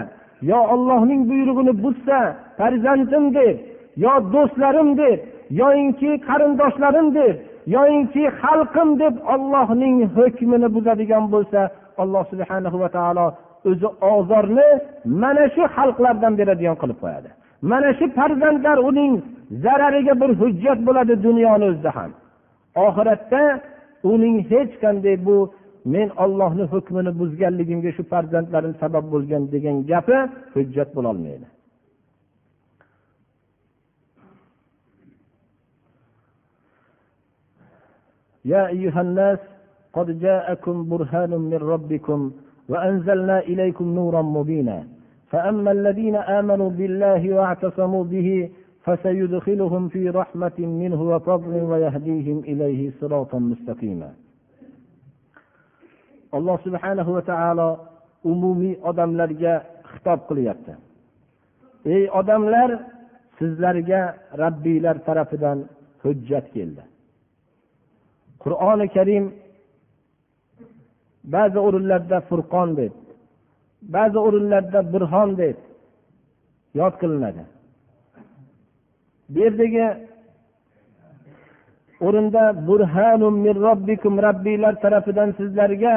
yo 0.51 0.59
ollohning 0.73 1.21
buyrug'ini 1.29 1.73
buzsa 1.83 2.19
farzandim 2.57 3.25
deb 3.37 3.55
yo 4.03 4.13
do'stlarim 4.33 4.89
deb 5.01 5.19
yoyinki 5.61 6.11
qarindoshlarim 6.27 7.07
deb 7.19 7.35
yoyinki 7.75 8.23
xalqim 8.41 8.89
deb 9.01 9.15
ollohning 9.33 9.95
hukmini 10.15 10.67
buzadigan 10.75 11.25
bo'lsa 11.33 11.61
alloh 12.01 12.23
subhana 12.31 12.69
va 12.81 12.89
taolo 12.97 13.27
o'zi 13.69 13.89
ozorni 14.13 14.69
mana 15.21 15.43
shu 15.53 15.63
xalqlardan 15.75 16.33
beradigan 16.39 16.75
qilib 16.81 16.97
qo'yadi. 17.03 17.29
mana 17.70 17.88
shu 17.98 18.06
farzandlar 18.18 18.78
uning 18.90 19.12
zarariga 19.64 20.14
bir 20.20 20.30
hujjat 20.40 20.78
bo'ladi 20.86 21.14
dunyoni 21.26 21.64
o'zida 21.70 21.90
ham 21.98 22.10
oxiratda 22.86 23.42
uning 24.12 24.36
hech 24.50 24.72
qanday 24.82 25.16
bu 25.26 25.36
men 25.94 26.08
ollohni 26.24 26.64
hukmini 26.72 27.12
buzganligimga 27.20 27.90
shu 27.96 28.02
farzandlarim 28.12 28.74
sabab 28.82 29.04
bo'lgan 29.12 29.42
degan 29.54 29.76
gapi 29.90 30.18
hujjat 30.54 30.88
bo'lolmaydi 30.96 31.48
يا 38.52 38.62
أيها 38.74 39.00
الناس 39.06 39.38
قد 39.96 40.08
جاءكم 40.20 40.76
برهان 40.90 41.32
من 41.50 41.60
ربكم 41.74 42.20
وأنزلنا 42.70 43.36
إليكم 43.50 43.86
نورا 43.98 44.22
مبينا 44.22 44.78
فأما 45.30 45.70
الذين 45.72 46.16
آمنوا 46.16 46.70
بالله 46.70 47.34
واعتصموا 47.34 48.04
به 48.04 48.50
فسيدخلهم 48.84 49.88
في 49.88 50.10
رحمة 50.10 50.58
منه 50.58 51.02
وفضل 51.02 51.54
ويهديهم 51.70 52.38
إليه 52.38 52.90
صراطا 53.00 53.38
مستقيما 53.38 54.10
alloh 56.34 56.58
subhanahu 56.66 57.10
va 57.16 57.22
taolo 57.30 57.68
umumiy 58.30 58.74
odamlarga 58.90 59.54
xitob 59.90 60.20
qilyapti 60.28 60.72
ey 61.94 62.04
odamlar 62.20 62.70
sizlarga 63.38 64.00
rabbiylar 64.42 64.96
tarafidan 65.06 65.58
hujjat 66.02 66.46
keldi 66.54 66.82
qur'oni 68.44 68.86
karim 68.96 69.24
ba'zi 71.34 71.58
o'rinlarda 71.66 72.18
furqon 72.28 72.68
deb 72.80 72.92
ba'zi 73.81 74.17
o'rinlarda 74.27 74.93
burhon 74.93 75.37
deb 75.37 75.57
yod 76.79 76.93
qilinadi. 77.01 77.43
Bu 79.29 79.39
yerdagi 79.39 79.87
o'rinda 82.07 82.67
burhanum 82.67 83.35
min 83.45 83.55
robbikum 83.65 84.13
robbiylar 84.25 84.73
tarafidan 84.83 85.29
sizlarga 85.39 85.95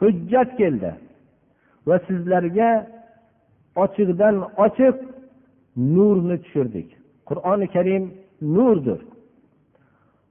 hujjat 0.00 0.50
keldi. 0.60 0.90
Va 1.86 1.96
sizlarga 2.08 2.70
ochiqdan 3.84 4.36
ochiq 4.64 4.96
nurni 5.94 6.36
tushirdik. 6.42 6.88
Qur'oni 7.28 7.66
karim 7.74 8.04
nurdir. 8.54 9.00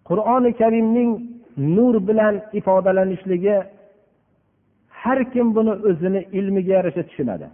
Qur'oni 0.10 0.52
karimning 0.62 1.12
nur 1.76 1.96
bilan 2.08 2.36
ifodalanishligi 2.60 3.58
har 5.04 5.20
kim 5.34 5.48
buni 5.56 5.74
o'zini 5.90 6.22
ilmiga 6.40 6.72
yarasha 6.78 7.04
tushunadi. 7.10 7.48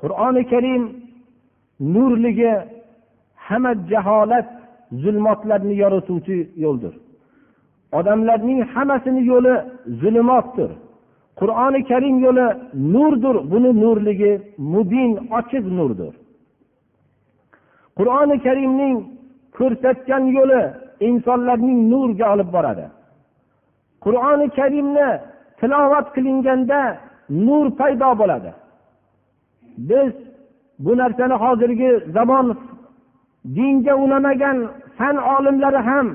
Qur'oni 0.00 0.42
karim 0.52 0.82
nurligi 1.94 2.52
hamma 3.46 3.72
jaholat 3.90 4.48
zulmotlarni 5.02 5.74
yorituvchi 5.82 6.36
yo'ldir. 6.64 6.94
Odamlarning 7.98 8.60
hammasini 8.74 9.22
yo'li 9.32 9.54
zulmotdir. 10.00 10.70
Qur'oni 11.40 11.80
karim 11.90 12.16
yo'li 12.26 12.46
nurdir 12.94 13.36
buni 13.52 13.70
nurligi 13.82 14.32
mubin 14.72 15.10
ochiq 15.38 15.64
nurdir. 15.78 16.14
Qur'oni 17.98 18.36
karimning 18.46 18.96
ko'rsatgan 19.56 20.24
yo'li 20.36 20.62
insonlarning 21.08 21.78
nurga 21.92 22.26
olib 22.34 22.48
boradi. 22.56 22.86
Qur'oni 24.04 24.46
karimni 24.58 25.08
tilovat 25.64 26.06
qilinganda 26.16 26.80
nur 27.46 27.66
paydo 27.78 28.10
bo'ladi. 28.20 28.50
Biz 29.90 30.12
bu 30.84 30.92
narsani 31.00 31.36
hozirgi 31.44 31.90
zamon 32.16 32.46
dinga 33.56 33.94
ulamagan 34.04 34.58
fan 34.98 35.16
olimlari 35.34 35.80
ham 35.88 36.06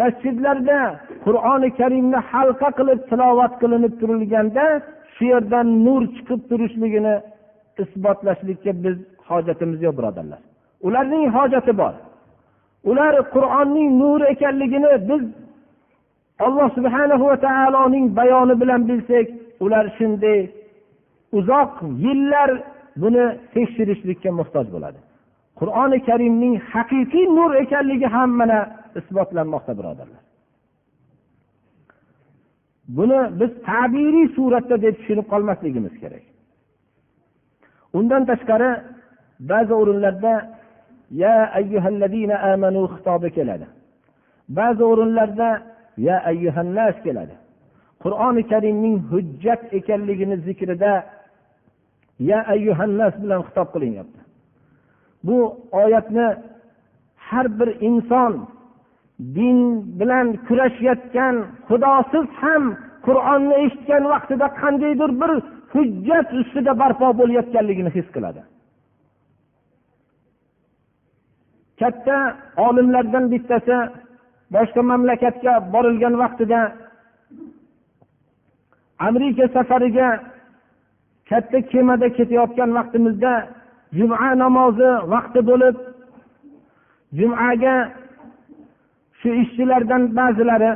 masjidlarda 0.00 0.78
qur'oni 1.24 1.68
karimni 1.80 2.18
halqa 2.30 2.68
qilib 2.78 3.00
tilovat 3.10 3.52
qilinib 3.62 3.94
turilganda 4.00 4.64
shu 5.14 5.24
yerdan 5.32 5.66
nur 5.86 6.02
chiqib 6.14 6.40
turishligini 6.50 7.14
isbotlashlikka 7.82 8.72
biz 8.84 8.96
hojatimiz 9.28 9.78
yo'q 9.86 9.94
birodarlar. 9.98 10.40
Ularning 10.86 11.24
hojati 11.36 11.72
bor. 11.80 11.94
Ular 12.90 13.14
qur'onning 13.34 13.88
nuri 14.02 14.24
ekanligini 14.34 14.90
biz 15.08 15.22
alloh 16.46 16.68
subhanahu 16.76 17.24
va 17.30 17.36
taoloning 17.48 18.06
bayoni 18.20 18.54
bilan 18.60 18.80
bilsak 18.88 19.26
ular 19.64 19.84
shunday 19.98 20.40
uzoq 21.38 21.72
yillar 22.04 22.50
buni 23.02 23.24
tekshirishlikka 23.54 24.30
muhtoj 24.40 24.66
bo'ladi. 24.74 25.00
Qur'oni 25.60 25.98
karimning 26.08 26.54
haqiqiy 26.72 27.26
nur 27.38 27.50
ekanligi 27.62 28.08
ham 28.16 28.30
mana 28.40 28.58
isbotlanmoqda 29.00 29.72
birodarlar. 29.78 30.22
Buni 32.96 33.20
biz 33.40 33.50
tabiriy 33.68 34.26
suratda 34.36 34.76
deb 34.84 34.94
tushunib 34.98 35.26
qolmasligimiz 35.32 35.94
kerak. 36.02 36.24
Undan 37.98 38.22
tashqari 38.30 38.70
ba'zi 39.50 39.72
o'rinlarda 39.80 40.34
ya 41.22 41.34
ayyuhallazina 41.58 42.36
amanu 42.52 42.82
xitobi 42.94 43.28
keladi. 43.36 43.66
Ba'zi 44.58 44.82
o'rinlarda 44.92 45.48
ya 45.96 46.16
ayyuhannas 46.30 46.96
keladi. 47.04 47.34
Qur'oni 48.02 48.42
karimning 48.48 48.96
hujjat 49.10 49.62
ekanligini 49.78 50.36
zikrida 50.36 50.92
ya 52.18 52.38
ayyuhannas 52.54 53.14
bilan 53.22 53.40
xitob 53.46 53.68
qilinyapti. 53.74 54.20
Bu 55.24 55.38
oyatni 55.72 56.26
har 57.16 57.46
bir 57.58 57.70
inson 57.88 58.48
din 59.36 59.58
bilan 60.00 60.26
kurashayotgan 60.46 61.34
xudosiz 61.68 62.26
ham 62.42 62.64
qur'onni 63.06 63.54
eshitgan 63.64 64.04
vaqtida 64.12 64.46
qandaydir 64.60 65.10
bir 65.20 65.32
hujjat 65.72 66.28
ustida 66.40 66.72
barpo 66.82 67.06
bo'layotganligini 67.20 67.90
his 67.96 68.08
qiladi. 68.14 68.42
Katta 71.80 72.16
olimlardan 72.66 73.24
bittasi 73.32 73.76
boshqa 74.54 74.80
mamlakatga 74.90 75.52
borilgan 75.72 76.14
vaqtida 76.22 76.60
amerika 79.08 79.44
safariga 79.56 80.08
katta 81.28 81.58
kemada 81.70 82.08
ketayotgan 82.16 82.70
vaqtimizda 82.78 83.32
juma 83.96 84.28
namozi 84.42 84.90
vaqti 85.14 85.40
bo'lib 85.50 85.76
jumaga 87.18 87.76
shu 89.20 89.28
ishchilardan 89.42 90.02
ba'zilari 90.18 90.72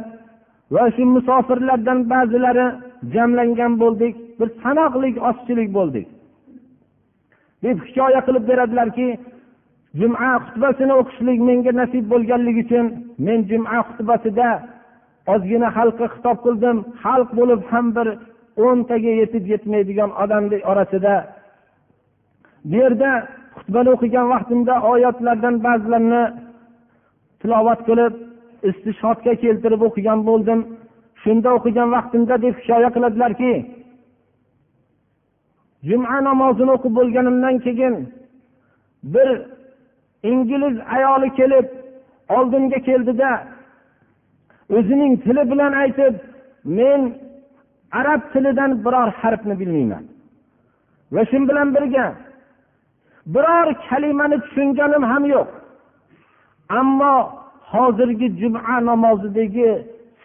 va 0.75 0.85
shu 0.95 1.03
musofirlardan 1.15 1.99
ba'zilari 2.13 2.67
jamlangan 3.15 3.73
bo'ldik. 3.83 4.15
Bir 4.39 4.49
sanoqli 4.63 5.09
ozchilik 5.29 5.71
bo'ldik. 5.79 6.07
Deb 7.65 7.77
hikoya 7.87 8.21
qilib 8.27 8.45
beradilarki 8.51 9.07
juma 9.99 10.31
xutbasini 10.45 10.95
o'qishlik 11.01 11.39
menga 11.49 11.73
nasib 11.81 12.05
bo'lganligi 12.13 12.63
uchun 12.67 12.87
men 13.27 13.39
juma 13.51 13.79
xutbasida 13.89 14.49
ozgina 15.33 15.69
xalqqa 15.77 16.07
xitob 16.15 16.39
qildim. 16.45 16.77
Xalq 17.03 17.29
bo'lib 17.39 17.61
ham 17.71 17.87
bir 17.97 18.09
o'ntaga 18.67 19.13
yetib 19.21 19.45
yetmaydigan 19.53 20.11
odamni 20.23 20.59
orasida. 20.71 21.15
Bu 22.69 22.75
yerda 22.83 23.11
xutbani 23.57 23.91
o'qigan 23.95 24.27
vaqtimda 24.35 24.75
oyatlardan 24.93 25.55
ba'zilarini 25.67 26.25
tilovat 27.41 27.81
qilib 27.89 28.15
istishodga 28.69 29.33
keltirib 29.43 29.83
o'qigan 29.89 30.21
bo'ldim. 30.29 30.61
Shunda 31.23 31.49
o'qigan 31.59 31.89
vaqtimda 31.97 32.35
deb 32.45 32.55
hikoya 32.61 32.91
qiladilarki 32.97 33.53
juma 35.89 36.17
namozini 36.29 36.73
o'qib 36.77 36.93
bo'lganimdan 36.99 37.57
keyin 37.67 37.95
bir 39.15 39.29
ingliz 40.31 40.77
ayoli 40.97 41.29
kelib 41.39 41.67
oldimga 42.37 42.79
keldida 42.89 43.31
o'zining 44.77 45.13
tili 45.25 45.43
bilan 45.53 45.73
aytib 45.83 46.15
men 46.79 47.01
arab 48.01 48.21
tilidan 48.33 48.71
biror 48.85 49.09
harfni 49.21 49.55
bilmayman 49.61 50.05
va 51.15 51.23
shu 51.31 51.39
bilan 51.51 51.69
birga 51.77 52.07
biror 53.35 53.69
kalimani 53.89 54.37
tushunganim 54.45 55.03
ham 55.13 55.25
yo'q. 55.35 55.49
Ammo 56.81 57.15
hozirgi 57.73 58.29
juma 58.41 58.77
namozidagi 58.91 59.71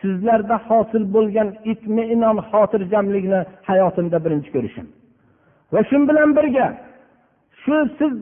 sizlarda 0.01 0.55
hosil 0.67 1.03
bo'lgan 1.15 1.49
itmiinon 1.71 2.37
xotirjamlikni 2.49 3.39
hayotimda 3.69 4.17
birinchi 4.25 4.49
ko'rishim 4.55 4.87
va 5.73 5.81
shu 5.89 5.97
bilan 6.09 6.29
birga 6.37 6.67
shu 7.61 7.75
siz 7.97 8.13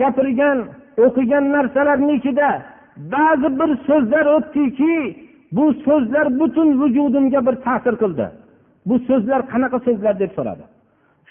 gapirgan 0.00 0.58
o'qigan 1.04 1.44
narsalarni 1.54 2.12
ichida 2.18 2.50
ba'zi 3.14 3.48
bir 3.60 3.70
so'zlar 3.88 4.26
o'tdiki 4.36 4.96
bu 5.56 5.64
so'zlar 5.86 6.26
butun 6.40 6.68
vujudimga 6.80 7.40
bir 7.46 7.54
ta'sir 7.66 7.94
qildi. 8.02 8.26
Bu 8.88 8.94
so'zlar 9.08 9.40
qanaqa 9.52 9.78
so'zlar 9.86 10.14
deb 10.22 10.30
so'radi. 10.36 10.64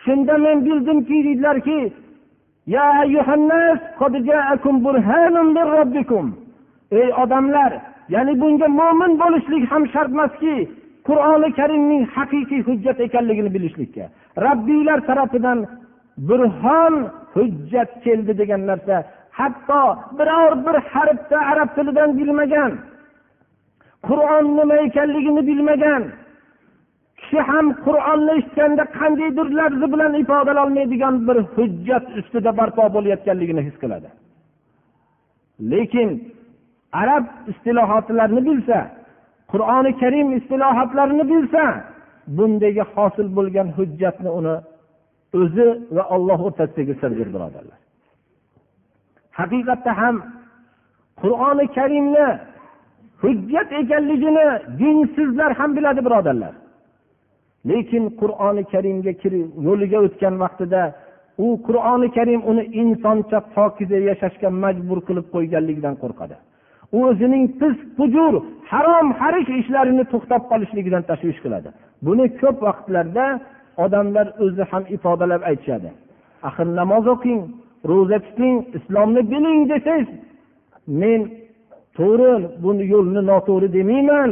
Shunda 0.04 0.36
men 0.46 0.58
bildimki 0.66 1.18
deydilarki 1.26 1.80
ey 7.00 7.10
odamlar 7.24 7.72
ya'ni 8.14 8.34
bunga 8.42 8.68
mo'min 8.80 9.12
bo'lishlik 9.22 9.64
ham 9.72 9.84
shart 9.94 10.12
emaski 10.16 10.56
qur'oni 11.08 11.50
karimning 11.60 12.04
haqiqiy 12.16 12.62
hujjat 12.68 12.98
ekanligini 13.08 13.50
bilishlikka. 13.56 14.06
Rabbiylar 14.48 15.00
tarafidan 15.10 15.60
burhon 16.28 16.96
hujjat 17.36 17.92
keldi 18.06 18.34
degan 18.42 18.62
narsa 18.70 18.96
hatto 19.40 19.84
biror 20.18 20.52
bir 20.66 20.76
harfda 20.94 21.38
arab 21.52 21.70
tilidan 21.76 22.10
bilmagan 22.20 22.72
qur'on 24.08 24.46
nima 24.58 24.76
ekanligini 24.88 25.42
bilmagan 25.50 26.04
kishi 27.20 27.40
ham 27.50 27.66
qur'onni 27.86 28.32
eshitganda 28.40 28.84
qandaydir 28.98 29.48
lafzi 29.60 29.88
bilan 29.94 30.14
ifodalolmaydigan 30.24 31.16
bir 31.28 31.38
hujjat 31.56 32.06
ustida 32.20 32.52
barpo 32.60 32.84
bo'layotganligini 32.96 33.62
his 33.68 33.76
qiladi. 33.84 34.10
Lekin 35.72 36.10
arab 37.02 37.26
istilohotlarini 37.52 38.42
bilsa 38.50 38.80
qur'oni 39.52 39.92
karim 40.02 40.28
istilohotlarini 40.38 41.26
bilsa 41.32 41.64
bundagi 42.38 42.84
hosil 42.94 43.28
bo'lgan 43.38 43.68
hujjatni 43.78 44.30
uni 44.40 44.56
o'zi 45.40 45.68
va 45.96 46.04
olloh 46.16 46.40
o'rtasidagi 46.48 46.94
sirdir 47.02 47.28
birodarlar. 47.36 47.80
Haqiqatda 49.40 49.92
ham 50.02 50.16
qur'oni 51.22 51.66
karimni 51.78 52.28
hujjat 53.24 53.70
ekanligini 53.82 54.46
dinsizlar 54.80 55.52
ham 55.60 55.70
biladi 55.78 56.02
birodarlar. 56.08 56.54
Lekin 57.70 58.04
qur'oni 58.22 58.64
karimga 58.74 59.12
yo'liga 59.68 60.00
o'tgan 60.06 60.36
vaqtida 60.44 60.82
u 61.46 61.48
qur'oni 61.68 62.08
karim 62.18 62.42
uni 62.52 62.64
insoncha 62.82 63.40
pokiza 63.56 63.98
yashashga 64.10 64.50
majbur 64.64 65.00
qilib 65.08 65.26
qo'yganligidan 65.36 65.96
qo'rqadi. 66.04 66.36
U 66.96 66.98
o'zining 67.10 67.46
fisq 67.60 67.88
hujur 68.00 68.34
harom 68.72 69.08
harish 69.20 69.50
ishlarini 69.62 70.04
to'xtab 70.14 70.42
qolishligidan 70.52 71.04
tashvish 71.10 71.40
qiladi. 71.46 71.70
Buni 72.06 72.26
ko'p 72.42 72.58
vaqtlarda 72.68 73.26
odamlar 73.86 74.28
o'zi 74.46 74.64
ham 74.72 74.84
ifodalab 74.96 75.42
aytishadi. 75.50 75.90
Axir 76.48 76.68
namoz 76.80 77.06
o'qing. 77.14 77.40
Ro'za 77.92 78.18
tuting 78.26 78.56
islomni 78.78 79.22
biling 79.32 79.60
desangiz 79.72 80.10
men 81.02 81.22
to'g'ri 81.98 82.32
buni 82.64 82.84
yo'lni 82.94 83.22
noto'g'ri 83.32 83.68
demayman 83.78 84.32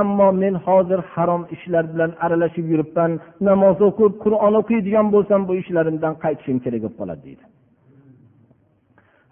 ammo 0.00 0.28
men 0.42 0.54
hozir 0.66 1.00
harom 1.12 1.42
ishlar 1.54 1.84
bilan 1.92 2.10
aralashib 2.24 2.66
yuribman 2.72 3.10
namoz 3.48 3.78
o'qib 3.88 4.12
qur'on 4.24 4.54
o'qiydigan 4.60 5.06
bo'lsam 5.14 5.40
bu 5.48 5.52
ishlarimdan 5.62 6.14
qaytishim 6.24 6.58
kerak 6.64 6.80
bo'lib 6.82 6.96
qoladi 7.00 7.22
deydi. 7.26 7.44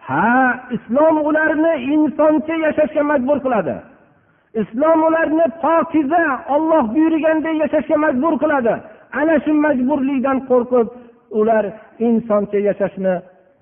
Ha 0.06 0.30
islom 0.76 1.16
ularni 1.28 1.74
insoncha 1.94 2.54
yashashga 2.66 3.02
majbur 3.10 3.38
qiladi. 3.44 3.76
Islom 4.62 4.98
ularni 5.08 5.46
pokiza 5.64 6.24
olloh 6.54 6.84
buyurganday 6.94 7.54
yashashga 7.64 7.96
majbur 8.04 8.34
qiladi. 8.42 8.74
Ana 9.20 9.36
shu 9.44 9.52
majburlikdan 9.66 10.38
qo'rqib 10.50 10.86
ular 11.40 11.64
insoncha 12.08 12.58
yashashni 12.68 13.14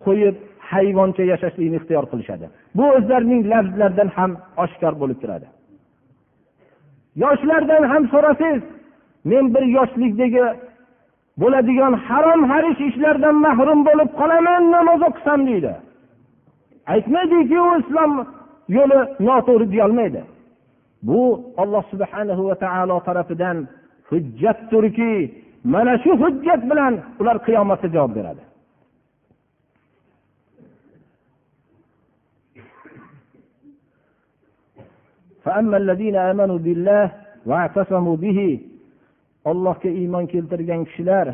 qo'yib 0.08 0.36
hayvoncha 0.70 1.22
yashashlikni 1.32 1.76
ixtiyor 1.80 2.04
qilishadi. 2.10 2.46
Bu 2.76 2.84
o'zlarining 2.96 3.42
lafzlaridan 3.52 4.08
ham 4.16 4.30
oshkor 4.64 4.94
bo'lib 5.02 5.18
turadi. 5.22 5.46
Yoshlardan 7.22 7.82
ham 7.92 8.02
so'rasangiz 8.12 8.62
men 9.30 9.44
bir 9.54 9.64
yoshlikdagi 9.76 10.44
bo'ladigan 11.40 11.94
harom 12.06 12.40
harish 12.50 12.80
ishlardan 12.88 13.36
mahrum 13.46 13.80
bo'lib 13.88 14.10
qolaman 14.20 14.62
namoz 14.74 15.00
o'qisam 15.08 15.40
deydi. 15.48 15.72
Aytmaydiki 16.94 17.56
u 17.68 17.70
islom 17.80 18.12
yo'li 18.76 19.00
noto'g'ri 19.28 19.66
deyolmaydi. 19.74 20.22
Bu 21.08 21.20
olloh 21.62 21.84
subhanahu 21.92 22.42
va 22.48 22.56
taolo 22.64 22.96
tarafidan 23.08 23.56
hujjatdirki 24.10 25.12
mana 25.74 25.94
shu 26.02 26.10
hujjat 26.22 26.62
bilan 26.70 26.94
ular 27.20 27.36
qiyomatda 27.46 27.88
javob 27.94 28.12
beradi. 28.18 28.42
فأما 35.47 35.77
الذين 35.77 36.15
آمنوا 36.15 36.57
بالله 36.57 37.11
واعتصموا 37.45 38.15
به 38.15 38.39
ollohga 39.45 39.89
iymon 39.89 40.25
keltirgan 40.25 40.85
kishilar 40.85 41.27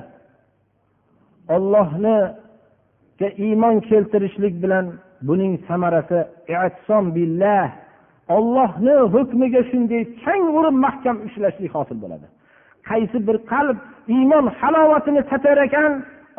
ollohniga 1.56 3.28
iymon 3.38 3.80
keltirishlik 3.80 4.64
bilan 4.64 4.86
buning 5.22 5.54
samarasi 5.68 6.20
billah 7.16 7.70
ollohni 8.30 8.96
hukmiga 9.16 9.62
shunday 9.72 10.04
chang 10.24 10.44
urib 10.58 10.76
mahkam 10.86 11.18
ushlashlik 11.28 11.72
hosil 11.78 11.98
bo'ladi 12.04 12.28
qaysi 12.90 13.18
bir 13.28 13.38
qalb 13.52 13.78
iymon 14.16 14.46
halovatini 14.60 15.22
tatar 15.32 15.58
ekan 15.68 15.92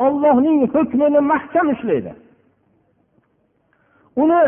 ollohning 0.05 0.59
hukmini 0.73 1.19
mahkam 1.33 1.67
ushlaydi 1.75 2.11
uni 4.23 4.41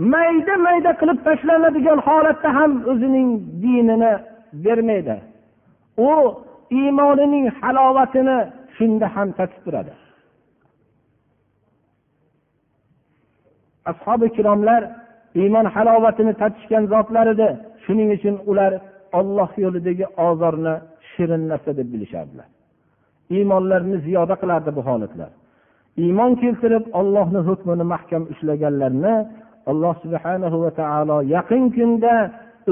mayda 0.00 0.54
mayda 0.66 0.92
qilib 1.00 1.18
tashlanadigan 1.28 1.98
holatda 2.06 2.48
ham 2.58 2.72
o'zining 2.90 3.28
dinini 3.62 4.12
bermaydi. 4.64 5.16
U 6.08 6.10
iymonining 6.80 7.46
halovatini 7.60 8.38
shunda 8.76 9.06
ham 9.14 9.28
tatib 9.38 9.60
turadi. 9.64 9.92
Ashobi 13.90 14.24
ikromlar 14.30 14.82
iymon 15.40 15.66
halovatini 15.74 16.32
tatishgan 16.42 16.84
zotlar 16.92 17.26
edi 17.34 17.48
shuning 17.84 18.08
uchun 18.16 18.36
ular 18.50 18.72
olloh 19.18 19.50
yo'lidagi 19.64 20.06
ozorni 20.28 20.74
shirin 21.10 21.42
narsa 21.50 21.70
deb 21.78 21.88
bilishardilar. 21.92 22.48
Iymonlarini 23.36 23.98
ziyoda 24.06 24.34
qilardi 24.42 24.70
bu 24.76 24.82
holatlar. 24.88 25.30
Iymon 26.04 26.32
keltirib 26.42 26.84
ollohni 27.00 27.40
hukmini 27.48 27.84
mahkam 27.94 28.22
ushlaganlarni 28.32 29.14
alloh 29.70 29.94
subhanahu 30.04 30.56
va 30.64 30.70
taolo 30.80 31.16
yaqin 31.36 31.64
kunda 31.76 32.14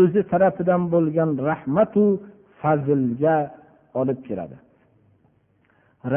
o'zi 0.01 0.21
tarafidan 0.33 0.83
bo'lgan 0.95 1.31
rahmatu 1.51 2.05
fazlga 2.61 3.37
olib 4.01 4.19
kiradi. 4.27 4.57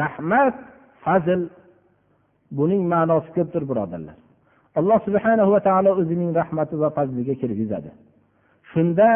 Rahmat 0.00 0.54
fazl 1.04 1.40
buning 2.58 2.82
ma'nosi 2.92 3.28
ko'pdir 3.36 3.62
birodarlar. 3.70 4.16
Alloh 4.80 4.98
subhana 5.06 5.44
va 5.54 5.60
taolo 5.68 5.90
o'zining 6.00 6.30
rahmati 6.40 6.74
va 6.82 6.88
fazliga 6.96 7.34
kirgizadi. 7.42 7.90
Shunda 8.70 9.08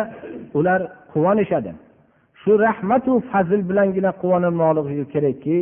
ular 0.58 0.80
quvonishadi. 1.12 1.72
Shu 2.40 2.50
rahmatu 2.66 3.12
fazl 3.30 3.60
bilangina 3.70 4.10
quvonilmoqligi 4.22 5.04
kerakki 5.14 5.58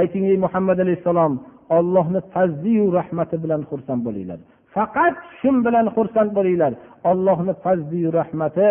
ayting 0.00 0.24
ey 0.32 0.36
muhammad 0.44 0.78
alayhissalom 0.84 1.32
ollohni 1.78 2.20
fazliyu 2.34 2.86
rahmati 2.98 3.36
bilan 3.44 3.62
xursand 3.70 4.00
bo'linglar 4.06 4.38
faqat 4.74 5.14
shun 5.40 5.56
bilan 5.66 5.86
xursand 5.96 6.30
bo'linglar 6.36 6.72
ollohni 7.10 7.52
fazliyu 7.64 8.08
rahmati 8.20 8.68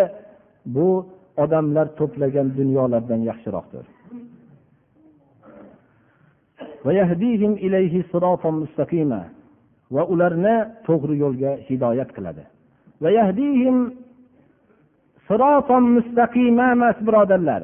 bu 0.74 0.88
odamlar 1.42 1.86
to'plagan 1.98 2.48
dunyolardan 2.58 3.20
yaxshiroqdir 3.30 3.84
va 9.94 10.02
ularni 10.12 10.56
to'g'ri 10.86 11.14
yo'lga 11.24 11.52
hidoyat 11.68 12.10
qiladi 12.16 12.44
emas 16.76 16.96
birodarlar. 17.06 17.62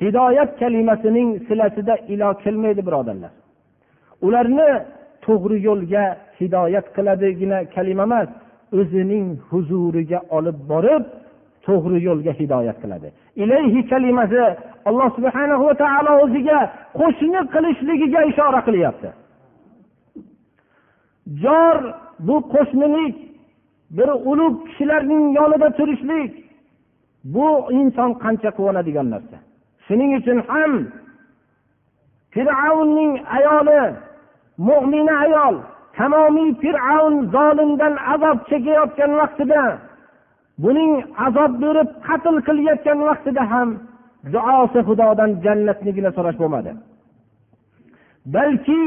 Hidoyat 0.00 0.50
kalimasining 0.60 1.28
silasida 1.46 1.94
ilo 1.96 2.28
kelmaydi 2.42 2.82
birodarlar. 2.86 3.32
Ularni 4.26 4.70
to'g'ri 5.24 5.56
yo'lga 5.68 6.04
hidoyat 6.40 6.86
qiladigina 6.96 7.58
kalima 7.74 8.04
emas 8.08 8.28
o'zining 8.78 9.26
huzuriga 9.50 10.18
olib 10.36 10.58
borib 10.72 11.04
to'g'ri 11.66 11.98
yo'lga 12.08 12.32
hidoyat 12.40 12.78
qiladi. 12.82 13.08
Ilayhi 13.42 13.80
kalimasi 13.92 14.40
alloh 14.88 15.08
subhana 15.16 15.54
va 15.64 15.72
taolo 15.82 16.12
o'ziga 16.24 16.58
qo'shni 17.00 17.40
qilishligiga 17.54 18.20
ishora 18.30 18.60
qilyapti. 18.68 19.08
Jor 21.42 21.76
bu 22.26 22.36
qo'shnilik 22.52 23.16
bir 23.96 24.08
ulug' 24.30 24.58
kishilarning 24.66 25.24
yonida 25.38 25.68
turishlik 25.78 26.32
bu 27.34 27.46
inson 27.80 28.10
qancha 28.22 28.50
quvonadigan 28.56 29.08
narsa. 29.14 29.36
Shuning 29.86 30.10
uchun 30.18 30.38
ham 30.48 30.72
fir'avnning 32.34 33.12
ayoli 33.36 33.82
mo'mina 34.68 35.14
ayol 35.24 35.54
tamomiy 35.96 36.50
fir'avn 36.62 37.14
zolimdan 37.34 37.94
azob 38.14 38.38
chekayotgan 38.50 39.12
vaqtida 39.20 39.62
buning 40.64 40.92
azob 41.26 41.52
berib 41.62 41.88
qatl 42.06 42.36
qilayotgan 42.46 42.98
vaqtida 43.08 43.42
ham 43.52 43.68
duosi 44.34 44.80
xudodan 44.88 45.30
jannatnigina 45.44 46.10
so'rash 46.16 46.38
bo'lmadi. 46.42 46.72
Balki 48.34 48.82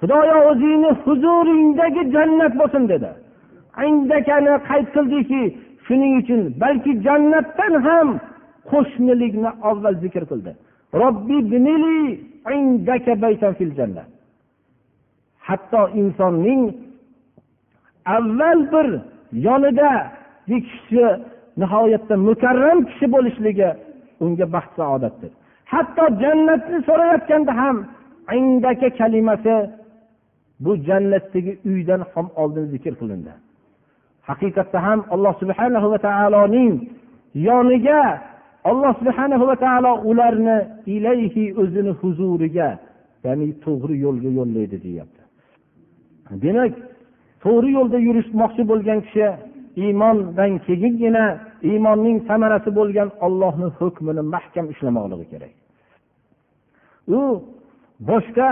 xudoyo 0.00 0.36
o'zingni 0.50 0.90
huzuringdagi 1.04 2.02
jannat 2.14 2.52
bo'lsin 2.60 2.84
dedi. 2.92 3.10
Indakani 3.88 4.54
qayd 4.68 4.86
qildiki 4.96 5.42
shuning 5.86 6.12
uchun 6.22 6.40
balki 6.62 6.92
jannatdan 7.06 7.74
ham 7.86 8.08
qo'shnilikni 8.70 9.50
avval 9.70 9.94
zikr 10.04 10.24
qildi. 10.30 10.52
Hatto 15.48 15.80
insonning 16.00 16.62
avval 18.16 18.60
bir 18.72 18.88
yonida 19.46 19.90
kishi 20.46 21.06
nihoyatda 21.60 22.14
mukarram 22.28 22.78
kishi 22.88 23.06
bo'lishligi 23.14 23.68
unga 24.24 24.46
baxt 24.54 24.72
saodatdir 24.78 25.32
hatto 25.72 26.04
jannatni 26.22 26.78
so'rayotganda 26.88 27.52
ham 27.60 27.76
indaka 28.38 28.88
kalimasi 28.98 29.56
bu 30.64 30.72
jannatdagi 30.88 31.52
uydan 31.70 32.00
ham 32.12 32.26
oldin 32.42 32.64
zikr 32.72 32.92
qilindi. 33.00 33.32
Haqiqatda 34.28 34.78
ham 34.86 35.00
alloh 35.14 35.34
subhanahu 35.42 35.86
va 35.92 35.98
taoloning 36.08 36.74
yoniga 37.48 38.02
alloh 38.70 38.92
subhanahu 39.00 39.44
va 39.50 39.56
taolo 39.64 39.92
ularni 40.10 40.58
ilayhi 40.94 41.44
o'zini 41.62 41.92
huzuriga 42.00 42.68
ya'ni 43.24 43.46
to'g'ri 43.64 43.94
yo'lga 44.04 44.30
yo'llaydi 44.38 44.76
deyapti. 44.86 45.22
Demak 46.44 46.72
to'g'ri 47.44 47.70
yo'lda 47.78 47.98
yurishmoqchi 48.06 48.62
bo'lgan 48.70 48.98
kishi 49.06 49.26
iymondan 49.82 50.52
keyingina 50.66 51.24
iymonning 51.70 52.18
samarasi 52.28 52.70
bo'lgan 52.78 53.08
ollohni 53.26 53.68
hukmini 53.78 54.22
mahkam 54.34 54.66
ushlamoqligi 54.72 55.26
kerak. 55.32 55.54
U 57.18 57.20
boshqa 58.10 58.48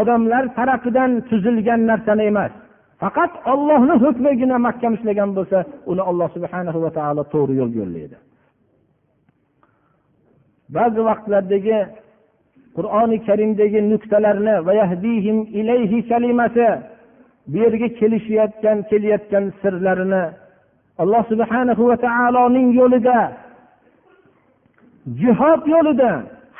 odamlar 0.00 0.44
tarafidan 0.58 1.10
tuzilgan 1.28 1.80
narsani 1.90 2.24
emas 2.32 2.52
faqat 3.02 3.32
ollohni 3.52 3.94
hukmigina 4.04 4.56
mahkam 4.66 4.92
ushlagan 4.98 5.30
bo'lsa 5.38 5.58
uni 5.90 6.02
alloh 6.10 6.28
subhana 6.36 6.70
va 6.84 6.90
taolo 6.98 7.22
to'g'ri 7.34 7.54
yo'lga 7.60 7.78
yo'llaydi. 7.82 8.16
Ba'zi 10.76 11.00
vaqtlardagi 11.08 11.78
qur'oni 12.76 13.16
karimdagi 13.28 13.80
nuqtalarni 13.92 14.54
kalimasi 16.10 16.66
bu 17.50 17.56
yerga 17.64 17.88
kelishayotgan 17.98 18.78
kelayotgan 18.90 19.44
sirlarini 19.60 20.24
alloh 21.02 21.22
subhanahu 21.32 21.82
va 21.90 21.96
taoloning 22.06 22.68
yo'lida 22.80 23.18
jihod 25.20 25.62
yo'lida 25.74 26.10